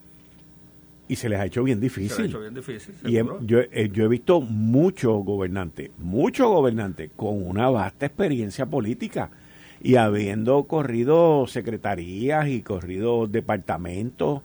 [1.08, 2.24] Y se les ha hecho bien Se lo ha difícil.
[2.26, 7.46] hecho bien difícil, Y he- yo, eh, yo he visto muchos gobernantes, muchos gobernantes con
[7.46, 9.30] una vasta experiencia política
[9.82, 14.40] y habiendo corrido secretarías y corrido departamentos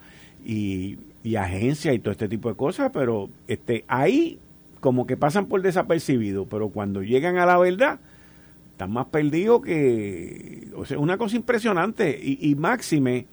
[0.46, 4.40] y, y agencias y todo este tipo de cosas, pero este ahí
[4.82, 8.00] como que pasan por desapercibido, pero cuando llegan a la verdad
[8.72, 10.70] están más perdidos que...
[10.76, 13.26] O sea, una cosa impresionante y, y máxime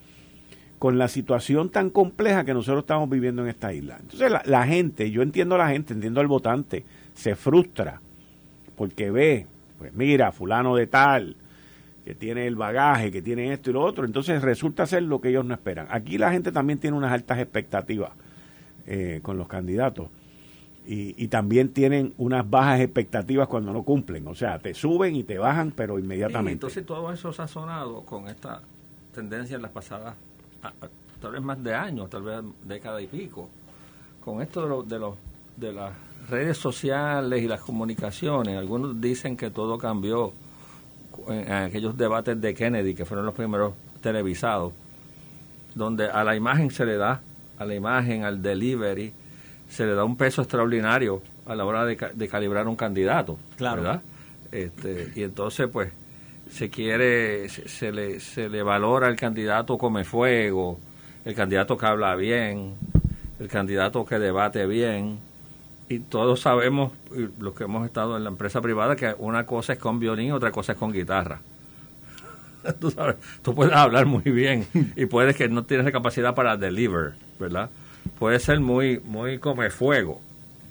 [0.79, 3.97] con la situación tan compleja que nosotros estamos viviendo en esta isla.
[4.01, 6.85] Entonces la, la gente, yo entiendo a la gente, entiendo al votante,
[7.15, 8.01] se frustra
[8.77, 9.47] porque ve,
[9.79, 11.37] pues mira, fulano de tal,
[12.05, 15.31] que tiene el bagaje, que tiene esto y lo otro, entonces resulta ser lo que
[15.31, 15.89] ellos no esperan.
[15.91, 18.13] Aquí la gente también tiene unas altas expectativas
[18.87, 20.09] eh, con los candidatos
[20.87, 25.25] y, y, también tienen unas bajas expectativas cuando no cumplen, o sea, te suben y
[25.25, 26.53] te bajan, pero inmediatamente.
[26.53, 28.63] Y entonces todo eso sazonado con esta
[29.13, 30.15] tendencia en las pasadas,
[31.21, 33.49] tal vez más de años, tal vez década y pico,
[34.25, 35.15] con esto de, lo, de, los
[35.57, 35.93] de las
[36.29, 40.33] redes sociales y las comunicaciones, algunos dicen que todo cambió
[41.29, 44.73] en aquellos debates de Kennedy, que fueron los primeros televisados,
[45.75, 47.21] donde a la imagen se le da,
[47.59, 49.13] a la imagen, al delivery,
[49.69, 53.83] se le da un peso extraordinario a la hora de, calibrar un candidato, claro.
[53.83, 54.03] ¿verdad?
[54.53, 55.93] Este, y entonces, pues,
[56.51, 60.79] se quiere, se, le, se le valora el candidato come fuego,
[61.25, 62.75] el candidato que habla bien,
[63.39, 65.19] el candidato que debate bien,
[65.89, 66.93] y todos sabemos,
[67.39, 70.51] los que hemos estado en la empresa privada, que una cosa es con violín, otra
[70.51, 71.41] cosa es con guitarra.
[72.81, 76.57] tú sabes, tú puedes hablar muy bien y puedes que no tienes la capacidad para
[76.57, 77.71] deliver, ¿verdad?
[78.19, 80.21] Puede ser muy, muy come fuego,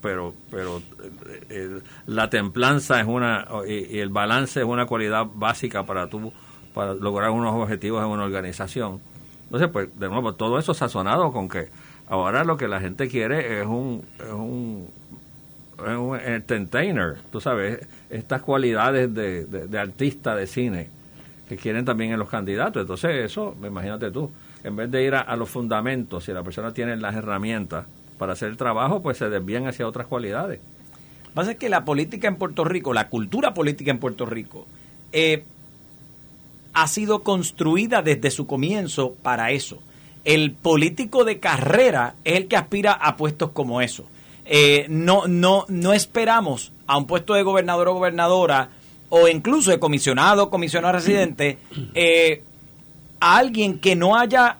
[0.05, 5.83] pero, pero eh, eh, la templanza es una, y, el balance es una cualidad básica
[5.83, 6.31] para tú,
[6.75, 9.01] para lograr unos objetivos en una organización.
[9.45, 11.69] Entonces, pues, de nuevo, todo eso sazonado con que
[12.07, 14.89] ahora lo que la gente quiere es un, es un
[15.97, 20.89] un entertainer, tú sabes, estas cualidades de, de, artista de cine
[21.49, 22.81] que quieren también en los candidatos.
[22.81, 24.31] Entonces eso, imagínate tú,
[24.63, 27.87] en vez de ir a, los fundamentos, si la persona tiene las herramientas
[28.17, 30.60] para hacer el trabajo, pues se desvían hacia otras cualidades.
[30.60, 34.25] Lo que pasa es que la política en Puerto Rico, la cultura política en Puerto
[34.25, 34.65] Rico,
[35.12, 35.43] eh,
[36.73, 39.80] ha sido construida desde su comienzo para eso.
[40.23, 44.06] El político de carrera es el que aspira a puestos como eso
[44.45, 48.69] eh, no, no, no esperamos a un puesto de gobernador o gobernadora
[49.10, 51.58] o incluso de comisionado, comisionado residente,
[51.95, 52.43] eh,
[53.19, 54.58] a alguien que no haya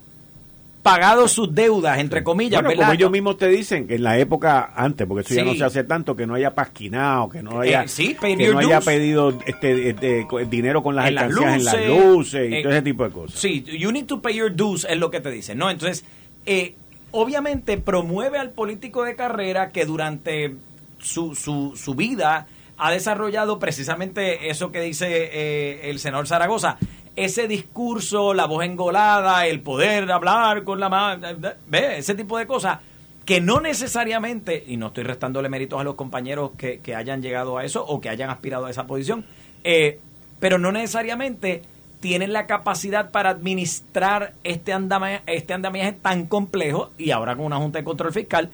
[0.86, 2.62] pagado sus deudas, entre comillas.
[2.62, 5.56] Bueno, como ellos mismos te dicen, que en la época antes, porque eso ya no
[5.56, 9.36] se hace tanto, que no haya pasquinado, que no haya, eh, que no haya pedido
[9.48, 13.40] este, este, dinero con las alcancías en las luces y todo ese tipo de cosas.
[13.40, 15.72] Sí, you need to pay your dues es lo que te dicen, ¿no?
[15.72, 16.06] Entonces,
[16.46, 16.76] eh,
[17.10, 20.54] obviamente promueve al político de carrera que durante
[21.00, 22.46] su, su, su vida
[22.78, 26.78] ha desarrollado precisamente eso que dice eh, el senador Zaragoza,
[27.16, 31.28] ese discurso, la voz engolada, el poder hablar con la mano,
[31.68, 32.80] ve, ese tipo de cosas
[33.26, 37.58] que no necesariamente, y no estoy restándole méritos a los compañeros que, que hayan llegado
[37.58, 39.26] a eso o que hayan aspirado a esa posición,
[39.64, 40.00] eh,
[40.40, 41.64] pero no necesariamente
[42.00, 47.58] tienen la capacidad para administrar este andamiaje, este andamiaje tan complejo y ahora con una
[47.58, 48.52] Junta de Control Fiscal,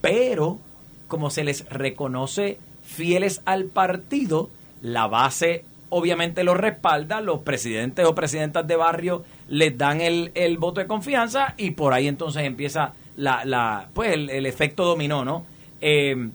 [0.00, 0.58] pero
[1.06, 4.50] como se les reconoce fieles al partido,
[4.82, 10.56] la base obviamente los respalda, los presidentes o presidentas de barrio les dan el, el
[10.58, 15.44] voto de confianza y por ahí entonces empieza la, la pues el, efecto dominó, ¿no?
[15.80, 16.30] Eh,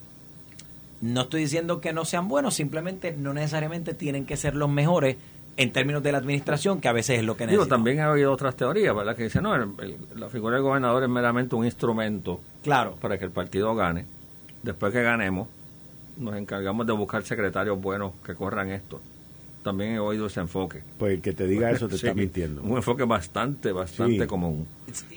[1.02, 5.18] no estoy diciendo que no sean buenos, simplemente no necesariamente tienen que ser los mejores
[5.58, 7.68] en términos de la administración, que a veces es lo que necesitamos.
[7.68, 9.16] Digo, también ha habido otras teorías, ¿verdad?
[9.16, 12.96] Que dicen, no, la figura del gobernador es meramente un instrumento claro.
[13.00, 14.06] para que el partido gane.
[14.64, 15.48] Después que ganemos,
[16.18, 19.00] nos encargamos de buscar secretarios buenos que corran esto.
[19.66, 20.84] También he oído ese enfoque.
[21.00, 22.62] Pues el que te diga eso te está mintiendo.
[22.62, 24.68] Un enfoque bastante, bastante común.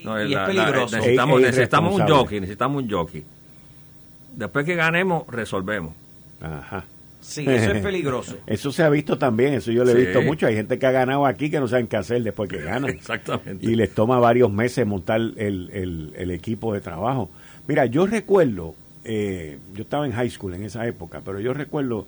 [0.03, 0.95] No, y es peligroso.
[0.97, 3.23] necesitamos, necesitamos un jockey, necesitamos un jockey.
[4.35, 5.93] Después que ganemos, resolvemos.
[6.41, 6.83] Ajá.
[7.21, 8.37] Sí, eso es peligroso.
[8.47, 10.47] Eso se ha visto también, eso yo lo he visto mucho.
[10.47, 12.89] Hay gente que ha ganado aquí que no saben qué hacer después que ganan.
[12.89, 13.63] Exactamente.
[13.63, 17.29] Y les toma varios meses montar el, el, equipo de trabajo.
[17.67, 22.07] Mira, yo recuerdo, eh, yo estaba en high school en esa época, pero yo recuerdo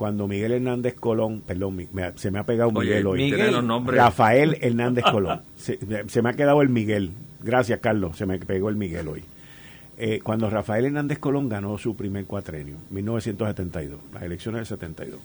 [0.00, 3.30] cuando Miguel Hernández Colón, perdón, se me ha pegado Miguel hoy.
[3.84, 5.42] Rafael Hernández Colón.
[5.56, 7.10] se me ha quedado el Miguel.
[7.42, 9.22] Gracias, Carlos, se me pegó el Miguel hoy.
[9.98, 15.20] Eh, cuando Rafael Hernández Colón ganó su primer cuatrenio, 1972, las elecciones del 72.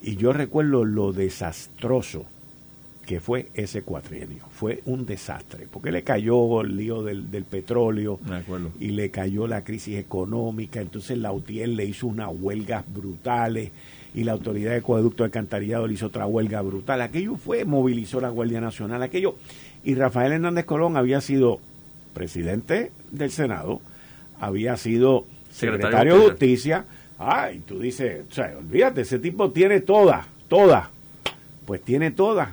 [0.00, 2.24] Y yo recuerdo lo desastroso
[3.04, 4.44] que fue ese cuatrienio.
[4.50, 8.18] Fue un desastre, porque le cayó el lío del, petróleo
[8.80, 10.80] y le cayó la crisis económica.
[10.80, 13.70] Entonces la UTIEL le hizo unas huelgas brutales
[14.14, 17.02] y la Autoridad de Acueducto de Alcantarillado le hizo otra huelga brutal.
[17.02, 19.36] Aquello fue, movilizó la Guardia Nacional, aquello.
[19.84, 21.60] Y Rafael Hernández Colón había sido
[22.14, 23.80] presidente del Senado,
[24.40, 26.84] había sido secretario, de Justicia.
[27.18, 30.88] Ay, tú dices, o sea, olvídate, ese tipo tiene todas, todas.
[31.66, 32.50] Pues tiene todas.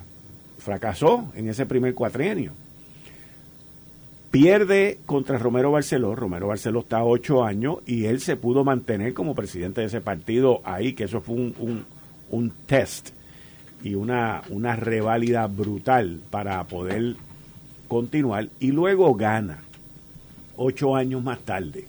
[0.62, 2.52] Fracasó en ese primer cuatrienio.
[4.30, 6.14] Pierde contra Romero Barceló.
[6.14, 10.62] Romero Barceló está ocho años y él se pudo mantener como presidente de ese partido
[10.64, 11.84] ahí, que eso fue un, un,
[12.30, 13.10] un test
[13.82, 17.16] y una, una reválida brutal para poder
[17.88, 18.48] continuar.
[18.60, 19.62] Y luego gana,
[20.56, 21.86] ocho años más tarde.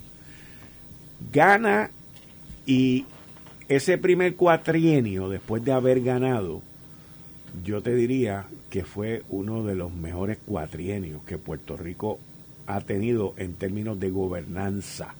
[1.31, 1.91] Gana
[2.65, 3.05] y
[3.69, 6.61] ese primer cuatrienio, después de haber ganado,
[7.63, 12.19] yo te diría que fue uno de los mejores cuatrienios que Puerto Rico
[12.65, 15.15] ha tenido en términos de gobernanza.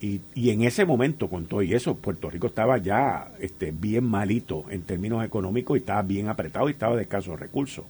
[0.00, 4.04] Y, y, en ese momento, con todo y eso, Puerto Rico estaba ya este, bien
[4.04, 7.84] malito en términos económicos y estaba bien apretado y estaba de escasos recursos.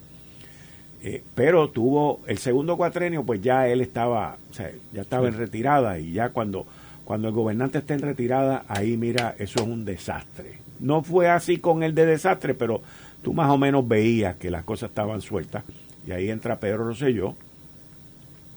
[1.03, 5.37] Eh, pero tuvo el segundo cuatrenio, pues ya él estaba, o sea, ya estaba en
[5.37, 6.67] retirada y ya cuando,
[7.05, 10.61] cuando el gobernante está en retirada, ahí mira, eso es un desastre.
[10.81, 12.81] No fue así con el de desastre, pero
[13.25, 15.65] tú más o menos veías que las cosas estaban sueltas.
[16.07, 17.35] Y ahí entra Pedro Rosselló,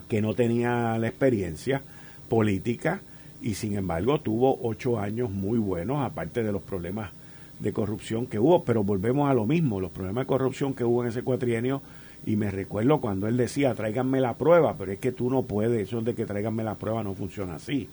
[0.07, 1.81] que no tenía la experiencia
[2.29, 3.01] política
[3.41, 7.11] y sin embargo tuvo ocho años muy buenos, aparte de los problemas
[7.59, 11.03] de corrupción que hubo, pero volvemos a lo mismo, los problemas de corrupción que hubo
[11.03, 11.81] en ese cuatrienio,
[12.25, 15.87] y me recuerdo cuando él decía, tráiganme la prueba, pero es que tú no puedes,
[15.87, 17.87] eso de que tráiganme la prueba no funciona así.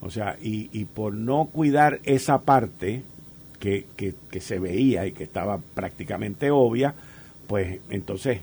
[0.00, 3.02] O sea, y, y por no cuidar esa parte
[3.62, 6.96] que, que, que, se veía y que estaba prácticamente obvia,
[7.46, 8.38] pues entonces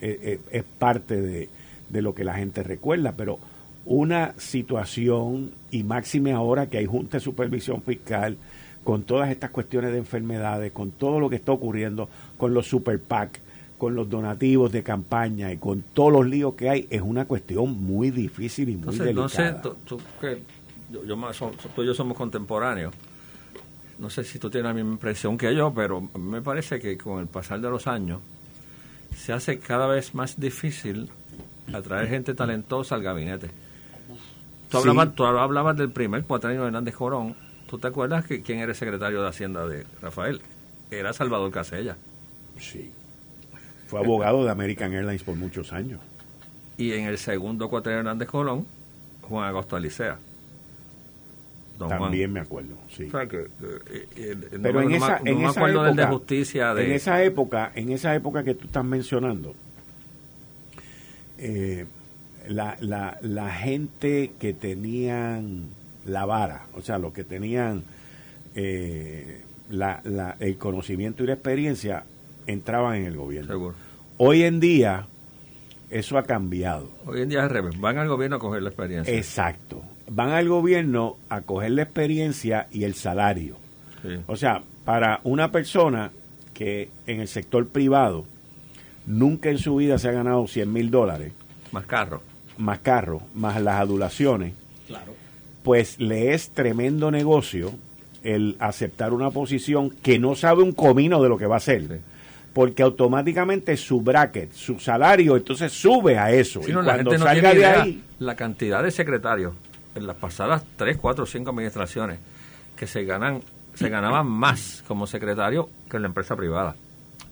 [0.00, 1.48] eh, eh, es parte de,
[1.88, 3.40] de lo que la gente recuerda, pero
[3.84, 8.36] una situación, y máxime ahora que hay Junta de Supervisión Fiscal,
[8.84, 13.00] con todas estas cuestiones de enfermedades, con todo lo que está ocurriendo, con los super
[13.00, 13.40] PAC,
[13.76, 17.72] con los donativos de campaña y con todos los líos que hay, es una cuestión
[17.82, 19.12] muy difícil y muy delicada.
[19.14, 20.40] No sé, tú, tú, que
[20.92, 21.36] yo, yo más,
[21.74, 22.94] tú y yo somos contemporáneos.
[24.00, 27.20] No sé si tú tienes la misma impresión que yo, pero me parece que con
[27.20, 28.20] el pasar de los años
[29.16, 31.08] se hace cada vez más difícil
[31.72, 33.48] atraer gente talentosa al gabinete.
[34.70, 34.88] Tú, Sí.
[34.88, 37.36] hablabas, tú hablabas del primer cuatrienio de Hernández Corón.
[37.68, 40.40] ¿Tú te acuerdas que quién era el secretario de Hacienda de Rafael?
[40.90, 41.96] Era Salvador Casella.
[42.58, 42.90] Sí.
[43.88, 46.00] Fue abogado de American Airlines por muchos años.
[46.78, 48.66] Y en el segundo cuatrienio de Hernández Colón,
[49.22, 50.18] Juan Agosto Alicea.
[51.80, 52.00] Don Juan.
[52.02, 53.04] También me acuerdo, sí.
[53.06, 56.16] O sea, que, eh, eh, no Pero en esa, en esa acuerdo del de época,
[56.16, 56.84] justicia de...
[56.86, 59.54] en esa época, en esa época que tú estás mencionando,
[61.38, 61.86] eh,
[62.48, 65.64] la, la, la gente que tenían
[66.04, 67.82] la vara, o sea, los que tenían
[68.54, 72.04] eh, la, la- el conocimiento y la experiencia,
[72.46, 73.52] entraban en el gobierno.
[73.52, 73.74] Seguro.
[74.18, 75.06] Hoy en día,
[75.90, 76.90] eso ha cambiado.
[77.06, 77.78] Hoy en día es al revés.
[77.80, 79.14] Van al gobierno a coger la experiencia.
[79.14, 79.82] Exacto.
[80.12, 83.56] Van al gobierno a coger la experiencia y el salario.
[84.02, 84.08] Sí.
[84.26, 86.10] O sea, para una persona
[86.52, 88.24] que en el sector privado
[89.06, 91.32] nunca en su vida se ha ganado 100 mil dólares,
[91.72, 92.22] Más carro.
[92.58, 94.54] más carro, más las adulaciones,
[94.88, 95.14] Claro.
[95.62, 97.70] pues le es tremendo negocio
[98.24, 101.82] el aceptar una posición que no sabe un comino de lo que va a hacer.
[101.82, 101.94] Sí.
[102.52, 106.60] Porque automáticamente su bracket, su salario, entonces sube a eso.
[106.66, 109.54] Y no, la cuando gente no salga tiene de idea ahí, la cantidad de secretarios
[109.94, 112.18] en las pasadas 3, 4, 5 administraciones
[112.76, 113.42] que se ganan
[113.74, 116.74] se ganaban más como secretario que en la empresa privada.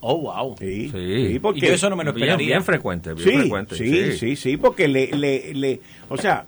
[0.01, 0.55] Oh, wow.
[0.57, 1.27] sí, Sí.
[1.33, 2.47] sí, porque Y yo eso no me lo Bien, esperaría.
[2.55, 3.75] bien frecuente, bien sí, frecuente.
[3.75, 6.45] sí, sí, sí, porque le, le, le, o sea,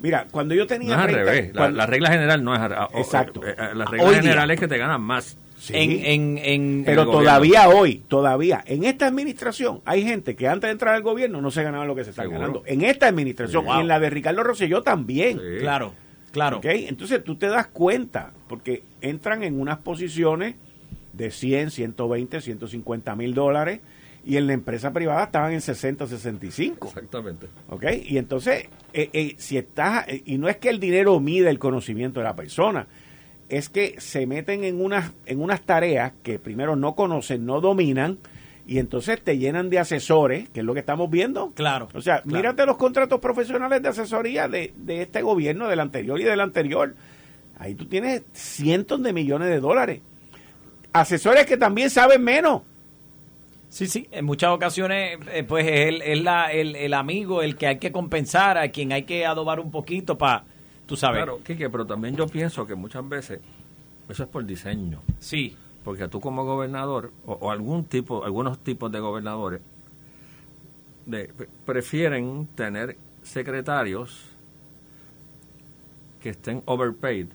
[0.00, 1.46] mira, cuando yo No tenía es al 30 revés.
[1.48, 2.60] La, cuando- la regla general no es
[2.96, 3.44] Exacto.
[3.46, 4.22] eh, eh, la regla Hoy día.
[4.22, 5.36] general es que te ganan más.
[5.58, 5.72] Sí.
[5.74, 7.22] En, en, en, pero gobierno.
[7.24, 11.50] todavía hoy, todavía, en esta administración hay gente que antes de entrar al gobierno no
[11.50, 12.40] se ganaba lo que se está Seguro.
[12.40, 12.62] ganando.
[12.66, 13.70] En esta administración Sí.
[13.76, 15.38] y en la de Ricardo Rosselló también.
[15.38, 15.58] Sí.
[15.60, 15.94] Claro,
[16.32, 16.58] claro.
[16.58, 16.66] ¿ok?
[16.66, 20.56] Entonces tú te das cuenta, porque entran en unas posiciones
[21.14, 23.80] de 100, 120, 150 mil dólares
[24.26, 26.88] y en la empresa privada estaban en 60, 65.
[26.88, 27.46] Exactamente.
[27.70, 27.84] ¿Ok?
[28.04, 31.58] Y entonces, eh, eh, si estás, eh, y no es que el dinero mide el
[31.58, 32.86] conocimiento de la persona,
[33.48, 38.18] es que se meten en unas, en unas tareas que primero no conocen, no dominan,
[38.66, 41.52] y entonces te llenan de asesores, que es lo que estamos viendo.
[41.52, 41.88] Claro.
[41.94, 42.36] O sea, claro.
[42.36, 46.96] mírate los contratos profesionales de asesoría de, de este gobierno, del anterior y del anterior.
[47.58, 50.00] Ahí tú tienes cientos de millones de dólares.
[50.92, 52.62] Asesores que también saben menos.
[53.68, 57.56] Sí, sí, en muchas ocasiones, eh, pues es, el, es la, el, el amigo el
[57.56, 60.44] que hay que compensar, a quien hay que adobar un poquito para,
[60.86, 61.18] tú sabes.
[61.18, 63.40] Claro, Quique, pero también yo pienso que muchas veces
[64.08, 65.02] eso es por diseño.
[65.18, 69.60] Sí, Porque tú como gobernador, o, o algún tipo, algunos tipos de gobernadores,
[71.06, 71.28] de-
[71.64, 74.30] prefieren tener secretarios
[76.20, 77.26] que estén overpaid,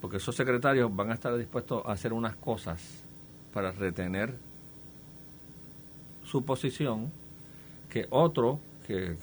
[0.00, 3.04] porque esos secretarios van a estar dispuestos a hacer unas cosas
[3.52, 4.34] para retener
[6.24, 7.10] su posición
[7.90, 9.16] que otro que,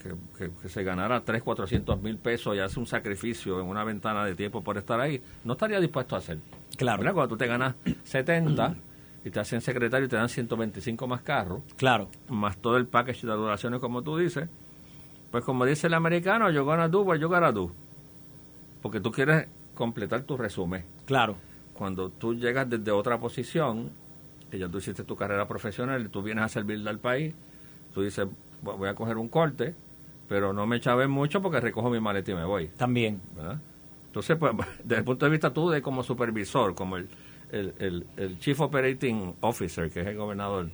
[0.67, 4.63] se ganara 3, 400 mil pesos y hace un sacrificio en una ventana de tiempo
[4.63, 6.39] por estar ahí, no estaría dispuesto a hacer.
[6.77, 7.01] Claro.
[7.01, 8.75] Cuando tú te ganas 70
[9.25, 12.09] y te hacen secretario y te dan 125 más carros, claro.
[12.29, 14.49] más todo el package de duraciones como tú dices,
[15.31, 17.71] pues como dice el americano, yo gana tú, pues yo gana tú.
[18.81, 20.85] Porque tú quieres completar tu resumen.
[21.05, 21.37] Claro.
[21.73, 23.91] Cuando tú llegas desde otra posición,
[24.51, 27.33] que ya tú hiciste tu carrera profesional y tú vienes a servirle al país,
[27.93, 28.27] tú dices,
[28.63, 29.75] voy a coger un corte,
[30.27, 32.67] pero no me chaves mucho porque recojo mi maleta y me voy.
[32.69, 33.21] También.
[34.07, 34.53] Entonces, pues,
[34.83, 37.09] desde el punto de vista tú de como supervisor, como el,
[37.51, 40.69] el, el, Chief Operating Officer, que es el gobernador,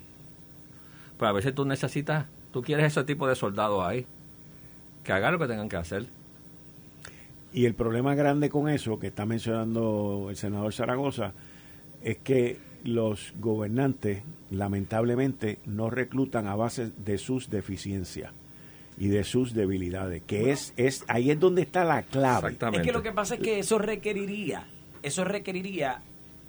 [1.18, 4.06] pues a veces tú necesitas, tú quieres ese tipo de soldados ahí,
[5.04, 6.06] que hagan lo que tengan que hacer.
[7.52, 11.34] Y el problema grande con eso que está mencionando el senador Zaragoza
[12.02, 18.32] es que los gobernantes lamentablemente no reclutan a base de sus deficiencias
[18.98, 22.58] y de sus debilidades, que es, es ahí es donde está la clave.
[22.74, 24.68] Es que lo que pasa es que eso requeriría,
[25.02, 26.02] eso requeriría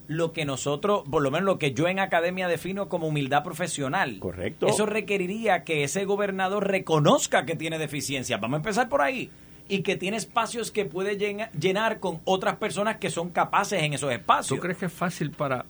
[0.08, 4.18] lo que nosotros, por lo menos lo que yo en academia defino como humildad profesional.
[4.18, 4.66] Correcto.
[4.66, 8.38] Eso requeriría que ese gobernador reconozca que tiene deficiencia.
[8.38, 9.30] Vamos a empezar por ahí.
[9.68, 14.10] Y que tiene espacios que puede llenar con otras personas que son capaces en esos
[14.10, 14.58] espacios.
[14.58, 15.64] ¿Tú crees que es fácil para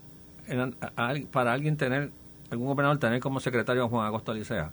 [1.31, 2.11] para alguien tener,
[2.49, 4.71] algún gobernador tener como secretario a Juan Agosto Alicea?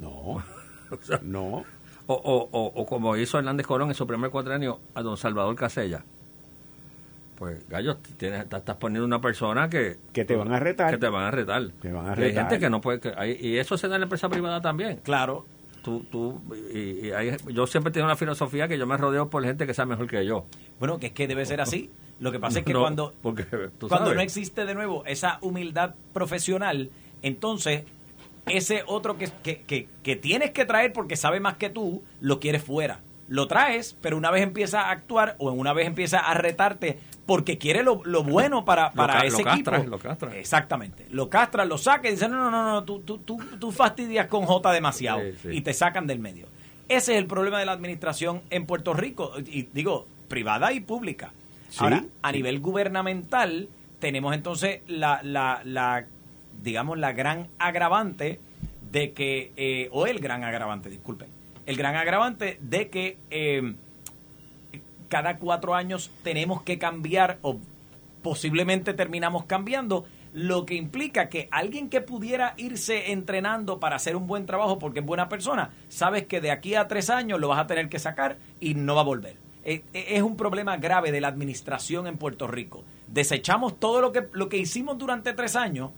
[0.00, 0.42] No,
[1.22, 1.64] no.
[2.06, 6.02] O, o, o, como hizo Hernández Colón en su primer cuatrenio a don Salvador Casella.
[7.38, 9.98] Pues, gallo, tienes, estás poniendo una persona que...
[10.12, 10.90] Que te van a retar.
[10.90, 11.70] Que te van a retar.
[11.80, 12.24] Te van a retar.
[12.24, 13.00] hay gente que no puede...
[13.40, 15.00] y eso se da en la empresa privada también.
[15.04, 15.46] Claro.
[15.82, 16.40] Tú, tú,
[16.74, 17.10] y,
[17.52, 20.26] yo siempre tengo una filosofía que yo me rodeo por gente que sea mejor que
[20.26, 20.46] yo.
[20.80, 21.90] Bueno, que es que debe ser así.
[22.20, 26.90] Lo que pasa es que cuando, cuando no existe de nuevo esa humildad profesional,
[27.22, 27.84] entonces
[28.46, 32.62] ese otro que, que, que, tienes que traer porque sabe más que tú, lo quieres
[32.62, 33.00] fuera.
[33.28, 37.58] Lo traes, pero una vez empieza a actuar o una vez empieza a retarte porque
[37.58, 39.70] quiere lo, bueno para, para ese equipo.
[39.70, 39.98] Lo
[40.34, 41.06] Exactamente.
[41.10, 44.28] Lo castras, lo saca y dicen, no, no, no, no tú, tú, tú, tú fastidias
[44.28, 46.46] con J demasiado y te sacan del medio.
[46.88, 51.32] Ese es el problema de la administración en Puerto Rico, y digo, privada y pública.
[51.76, 56.06] Ahora, a nivel gubernamental, tenemos entonces la, la, la,
[56.62, 58.40] digamos, la gran agravante
[58.90, 61.28] de que, eh, o el gran agravante, disculpen,
[61.66, 63.74] el gran agravante de que eh,
[65.08, 67.58] cada cuatro años tenemos que cambiar o
[68.22, 74.26] posiblemente terminamos cambiando, lo que implica que alguien que pudiera irse entrenando para hacer un
[74.26, 77.58] buen trabajo porque es buena persona, sabes que de aquí a tres años lo vas
[77.58, 79.47] a tener que sacar y no va a volver.
[79.64, 82.84] Eh, eh, es un problema grave de la administración en Puerto Rico.
[83.06, 85.90] Desechamos todo lo que, lo que hicimos durante tres años,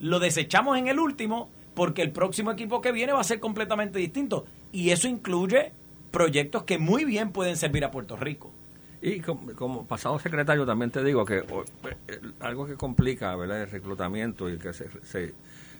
[0.00, 3.98] lo desechamos en el último porque el próximo equipo que viene va a ser completamente
[3.98, 4.46] distinto.
[4.72, 5.72] Y eso incluye
[6.10, 8.52] proyectos que muy bien pueden servir a Puerto Rico.
[9.00, 13.62] Y como, pasado secretario también te digo que eh, algo que complica ¿verdad?
[13.62, 14.88] el reclutamiento y que se,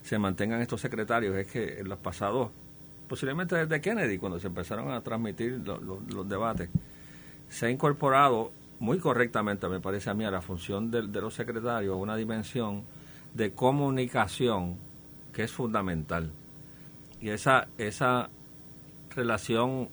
[0.02, 2.50] se, mantengan estos secretarios es que en los pasados,
[3.08, 6.70] posiblemente desde Kennedy, cuando se empezaron a transmitir los debates,
[7.48, 11.96] se ha incorporado muy correctamente, me parece a mí, a la función de, los secretarios
[11.96, 12.84] una dimensión
[13.34, 14.76] de comunicación
[15.32, 16.30] que es fundamental.
[17.20, 18.30] Y esa, esa
[19.14, 19.88] relación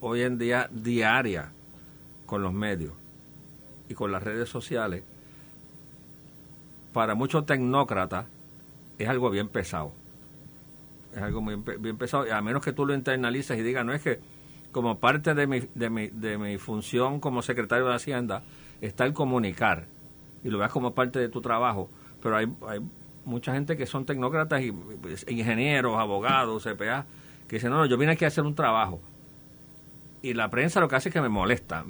[0.00, 1.52] hoy en día diaria
[2.26, 2.94] con los medios
[3.88, 5.02] y con las redes sociales,
[6.92, 8.26] para muchos tecnócratas
[8.98, 9.92] es algo bien pesado.
[11.14, 14.02] Es algo muy bien pesado, a menos que tú lo internalices y digas, no es
[14.02, 14.20] que
[14.72, 18.42] como parte de mi, de mi, de mi función como secretario de Hacienda
[18.80, 19.86] está el comunicar
[20.44, 21.90] y lo veas como parte de tu trabajo,
[22.22, 22.80] pero hay, hay
[23.24, 24.72] mucha gente que son tecnócratas y
[25.28, 27.06] ingenieros, abogados, CPA,
[27.46, 29.00] que dicen, no, no, yo vine aquí a hacer un trabajo.
[30.22, 31.84] Y la prensa lo que hace es que me molesta.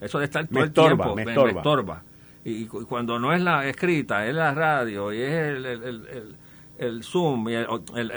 [0.00, 2.04] eso de estar todo el tiempo me, estorba.
[2.44, 6.36] Y, cuando no es la escrita, es la radio y es el el
[7.02, 8.10] Zoom y el, el,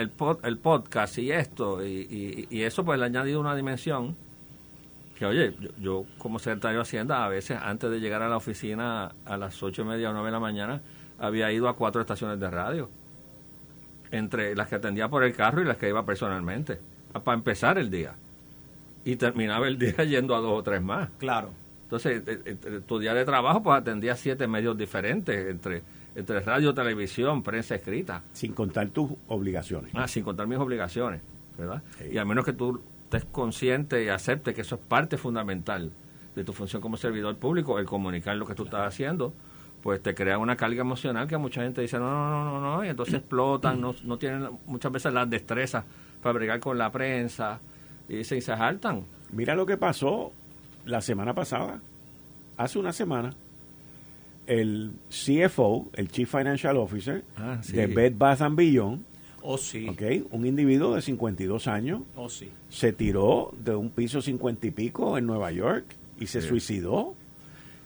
[0.44, 4.16] el, podcast y esto, y, y, eso pues le ha añadido una dimensión
[5.18, 9.12] que, oye, yo, como secretario de Hacienda, a veces antes de llegar a la oficina
[9.26, 10.82] a las ocho y media o nueve de la mañana,
[11.20, 12.90] había ido a cuatro estaciones de radio,
[14.12, 16.80] entre las que atendía por el carro y las que iba personalmente,
[17.24, 18.16] para empezar el día.
[19.04, 21.10] Y terminaba el día yendo a dos o tres más.
[21.18, 21.52] Claro.
[21.84, 25.84] Entonces, eh, eh, tu día de trabajo, pues atendía siete medios diferentes, entre
[26.16, 28.24] entre radio, televisión, prensa escrita.
[28.34, 29.92] Sin contar tus obligaciones.
[29.96, 31.22] Ah, sin contar mis obligaciones,
[31.58, 31.82] ¿verdad?
[32.12, 35.92] Y a menos que tú estés consciente y aceptes que eso es parte fundamental
[36.36, 39.34] de tu función como servidor público, el comunicar lo que tú estás haciendo,
[39.82, 42.86] pues te crea una carga emocional que mucha gente dice, no, no, no, no, no,
[42.86, 45.84] y entonces explotan, no, no tienen muchas veces las destrezas
[46.22, 47.60] para bregar con la prensa
[48.08, 49.04] y se, se saltan.
[49.32, 50.32] Mira lo que pasó
[50.86, 51.82] la semana pasada,
[52.58, 53.32] hace una semana.
[54.48, 57.74] El CFO, el Chief Financial Officer Ah, sí.
[57.74, 59.06] de Bed Bath and Beyond,
[59.46, 59.58] Oh,
[60.32, 62.50] un individuo de 52 años, Oh, sí.
[62.70, 65.86] se tiró de un piso 50 y pico en Nueva York
[66.20, 67.16] y se suicidó.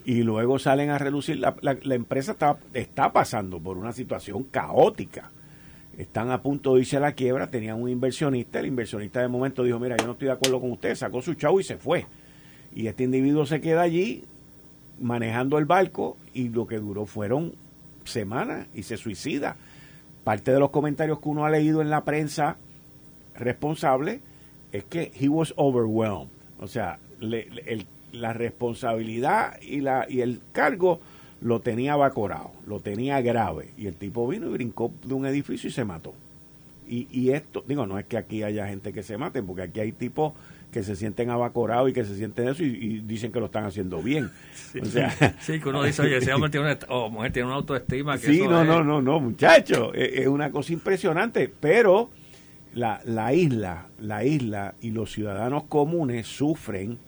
[0.06, 1.40] Y luego salen a reducir.
[1.40, 5.32] La, la- la empresa está, está pasando por una situación caótica.
[5.98, 7.48] Están a punto de irse a la quiebra.
[7.50, 8.60] Tenían un inversionista.
[8.60, 10.94] El inversionista de momento dijo: Mira, yo no estoy de acuerdo con usted.
[10.96, 12.06] Sacó su chavo y se fue.
[12.74, 14.24] Y este individuo se queda allí
[15.00, 16.18] manejando el barco.
[16.34, 17.54] Y lo que duró fueron
[18.04, 19.56] semanas y se suicida.
[20.24, 22.58] Parte de los comentarios que uno ha leído en la prensa
[23.36, 24.22] responsable
[24.72, 26.30] es que he was overwhelmed.
[26.60, 31.00] O sea, le- el- la responsabilidad y, la, y el cargo
[31.42, 33.72] lo tenía vacorado, lo tenía grave.
[33.78, 36.14] Y el tipo vino y brincó de un edificio y se mató.
[36.88, 39.80] Y, y esto, digo, no es que aquí haya gente que se maten, porque aquí
[39.80, 40.34] hay tipos
[40.72, 43.66] que se sienten abacorados y que se sienten eso y, y dicen que lo están
[43.66, 44.30] haciendo bien.
[44.82, 45.10] O sea,
[45.42, 48.18] Sí, que uno dice, oye, ese hombre tiene una, est- o mujer tiene una autoestima
[48.18, 52.10] que Sí, eso no, es- no, no, no, muchacho, es, es una cosa impresionante, pero
[52.74, 57.00] la, la isla, la isla y los ciudadanos comunes sufren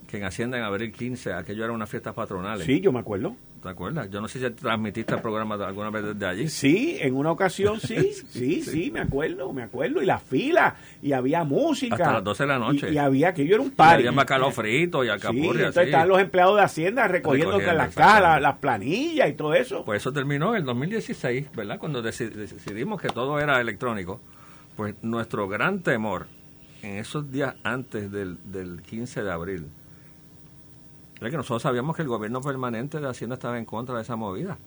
[0.07, 2.65] que en Hacienda en abril 15, aquello era unas fiestas patronales.
[2.67, 3.35] Sí, yo me acuerdo.
[3.63, 4.09] ¿Te acuerdas?
[4.11, 6.49] Yo no sé si transmitiste el programa alguna vez desde allí.
[6.49, 10.01] Sí, en una ocasión sí, sí, sí, me acuerdo, me acuerdo.
[10.01, 11.95] Y la fila, y había música.
[11.95, 12.89] Hasta las 12 de la noche.
[12.91, 13.95] Y, y había que yo era un Y party.
[14.05, 15.49] había bacalao frito y Sí, alcapurria.
[15.67, 15.89] entonces sí.
[15.89, 19.85] estaban los empleados de Hacienda recogiendo Recogiendo, las cajas, las planillas y todo eso.
[19.85, 21.79] Pues eso terminó en el 2016, ¿verdad?
[21.79, 24.19] Cuando deci- decidimos que todo era electrónico.
[24.75, 26.27] Pues nuestro gran temor
[26.81, 29.67] en esos días antes del, del 15 de abril
[31.23, 34.15] era que nosotros sabíamos que el gobierno permanente de Hacienda estaba en contra de esa
[34.17, 34.57] movida.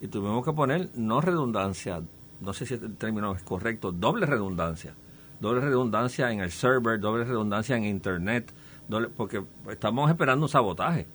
[0.00, 2.00] Y tuvimos que poner, no redundancia,
[2.40, 4.94] no sé si el término es correcto, doble redundancia.
[5.40, 8.52] Doble redundancia en el server, doble redundancia en internet,
[8.88, 11.06] doble- porque estamos esperando un sabotaje.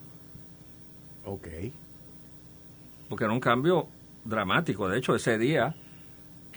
[1.26, 1.48] Ok.
[3.08, 3.88] porque era un cambio
[4.26, 4.90] dramático.
[4.90, 5.76] De hecho, ese día,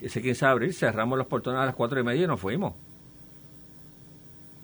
[0.01, 2.73] ese 15 de abril, cerramos los portones a las cuatro y media y nos fuimos.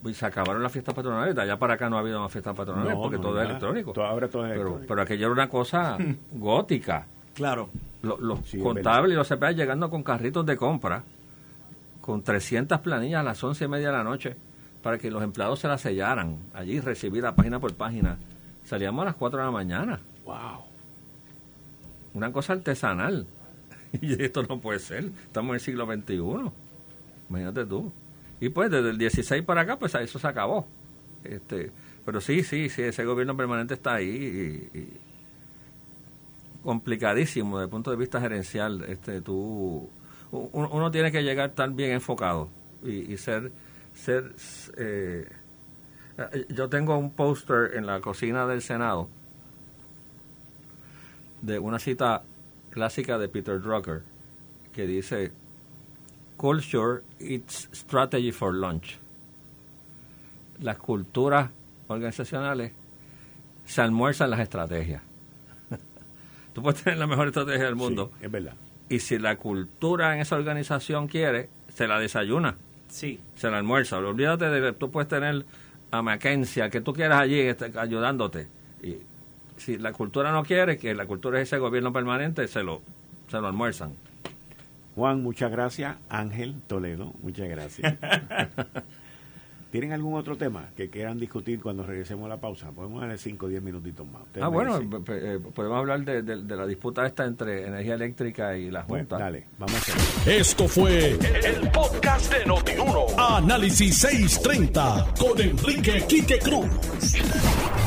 [0.06, 1.34] Y se acabaron las fiestas patronales.
[1.36, 3.48] De allá para acá no ha habido más fiestas patronales No, porque no, todo es
[3.50, 3.94] electrónico.
[3.94, 4.88] Todo- ahora todo es pero, electrónico.
[4.90, 5.98] pero aquello era una cosa
[6.32, 7.08] gótica.
[7.34, 7.70] Claro.
[8.02, 11.04] Lo- Los, Sí, contables y los CPA llegando con carritos de compra,
[12.02, 14.36] con 300 planillas a las once y media de la noche,
[14.82, 16.38] para que los empleados se las sellaran.
[16.54, 18.18] Allí recibida página por página.
[18.66, 20.64] Salíamos a las 4 de la mañana Wow.
[22.14, 23.26] una cosa artesanal.
[24.02, 25.06] Y esto no puede ser.
[25.26, 26.52] Estamos en el siglo XXI.
[27.30, 27.92] Imagínate tú.
[28.44, 30.68] Y pues desde el 16 para acá, pues eso se acabó.
[31.24, 31.72] Este,
[32.04, 34.90] pero sí, sí, sí, ese gobierno permanente está ahí y,
[36.62, 38.84] complicadísimo desde el punto de vista gerencial.
[38.84, 39.90] Este, tú,
[40.30, 42.50] uno tiene que llegar tan bien enfocado
[42.84, 43.54] y, y ser,
[43.94, 44.36] ser,
[44.76, 45.26] eh,
[46.50, 49.08] yo tengo un póster en la cocina del Senado
[51.42, 52.24] de una cita
[52.72, 54.04] clásica de Peter Drucker
[54.74, 55.32] que dice
[56.38, 58.98] Culture it's strategy for lunch.
[60.62, 61.50] Las culturas
[61.88, 62.72] organizacionales
[63.66, 65.02] se almuerzan las estrategias.
[66.54, 68.54] Tú puedes tener la mejor estrategia del mundo Sí, es verdad.
[68.90, 72.56] y si la cultura en esa organización quiere, se la desayuna,
[72.90, 73.20] Sí.
[73.36, 73.98] se la almuerza.
[73.98, 75.46] Olvídate de que tú puedes tener
[75.92, 78.48] a Mackenzie, al que tú quieras allí este, ayudándote.
[78.84, 78.98] Y
[79.58, 82.82] si la cultura no quiere, que la cultura es ese gobierno permanente, se lo,
[83.30, 83.94] se lo almuerzan.
[84.96, 85.98] Juan, muchas gracias.
[86.10, 87.96] Ángel Toledo, muchas gracias.
[89.74, 92.70] ¿Tienen algún otro tema que quieran discutir cuando regresemos a la pausa?
[92.72, 94.22] Podemos darle 5 o 10 minutitos más.
[94.22, 97.96] Ustedes Ah, bueno, pe- eh, podemos hablar de, de- de la disputa esta entre energía
[97.96, 99.18] eléctrica y la Bueno, Junta.
[99.18, 100.32] dale, vamos a hacer.
[100.32, 103.08] Esto fue el, el podcast de Notiuno.
[103.18, 106.68] Análisis 630 con Enrique Quique Cruz.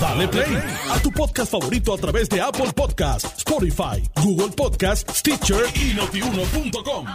[0.01, 0.59] Dale play
[0.91, 7.07] a tu podcast favorito a través de Apple Podcasts, Spotify, Google Podcasts, Stitcher y notiuno.com.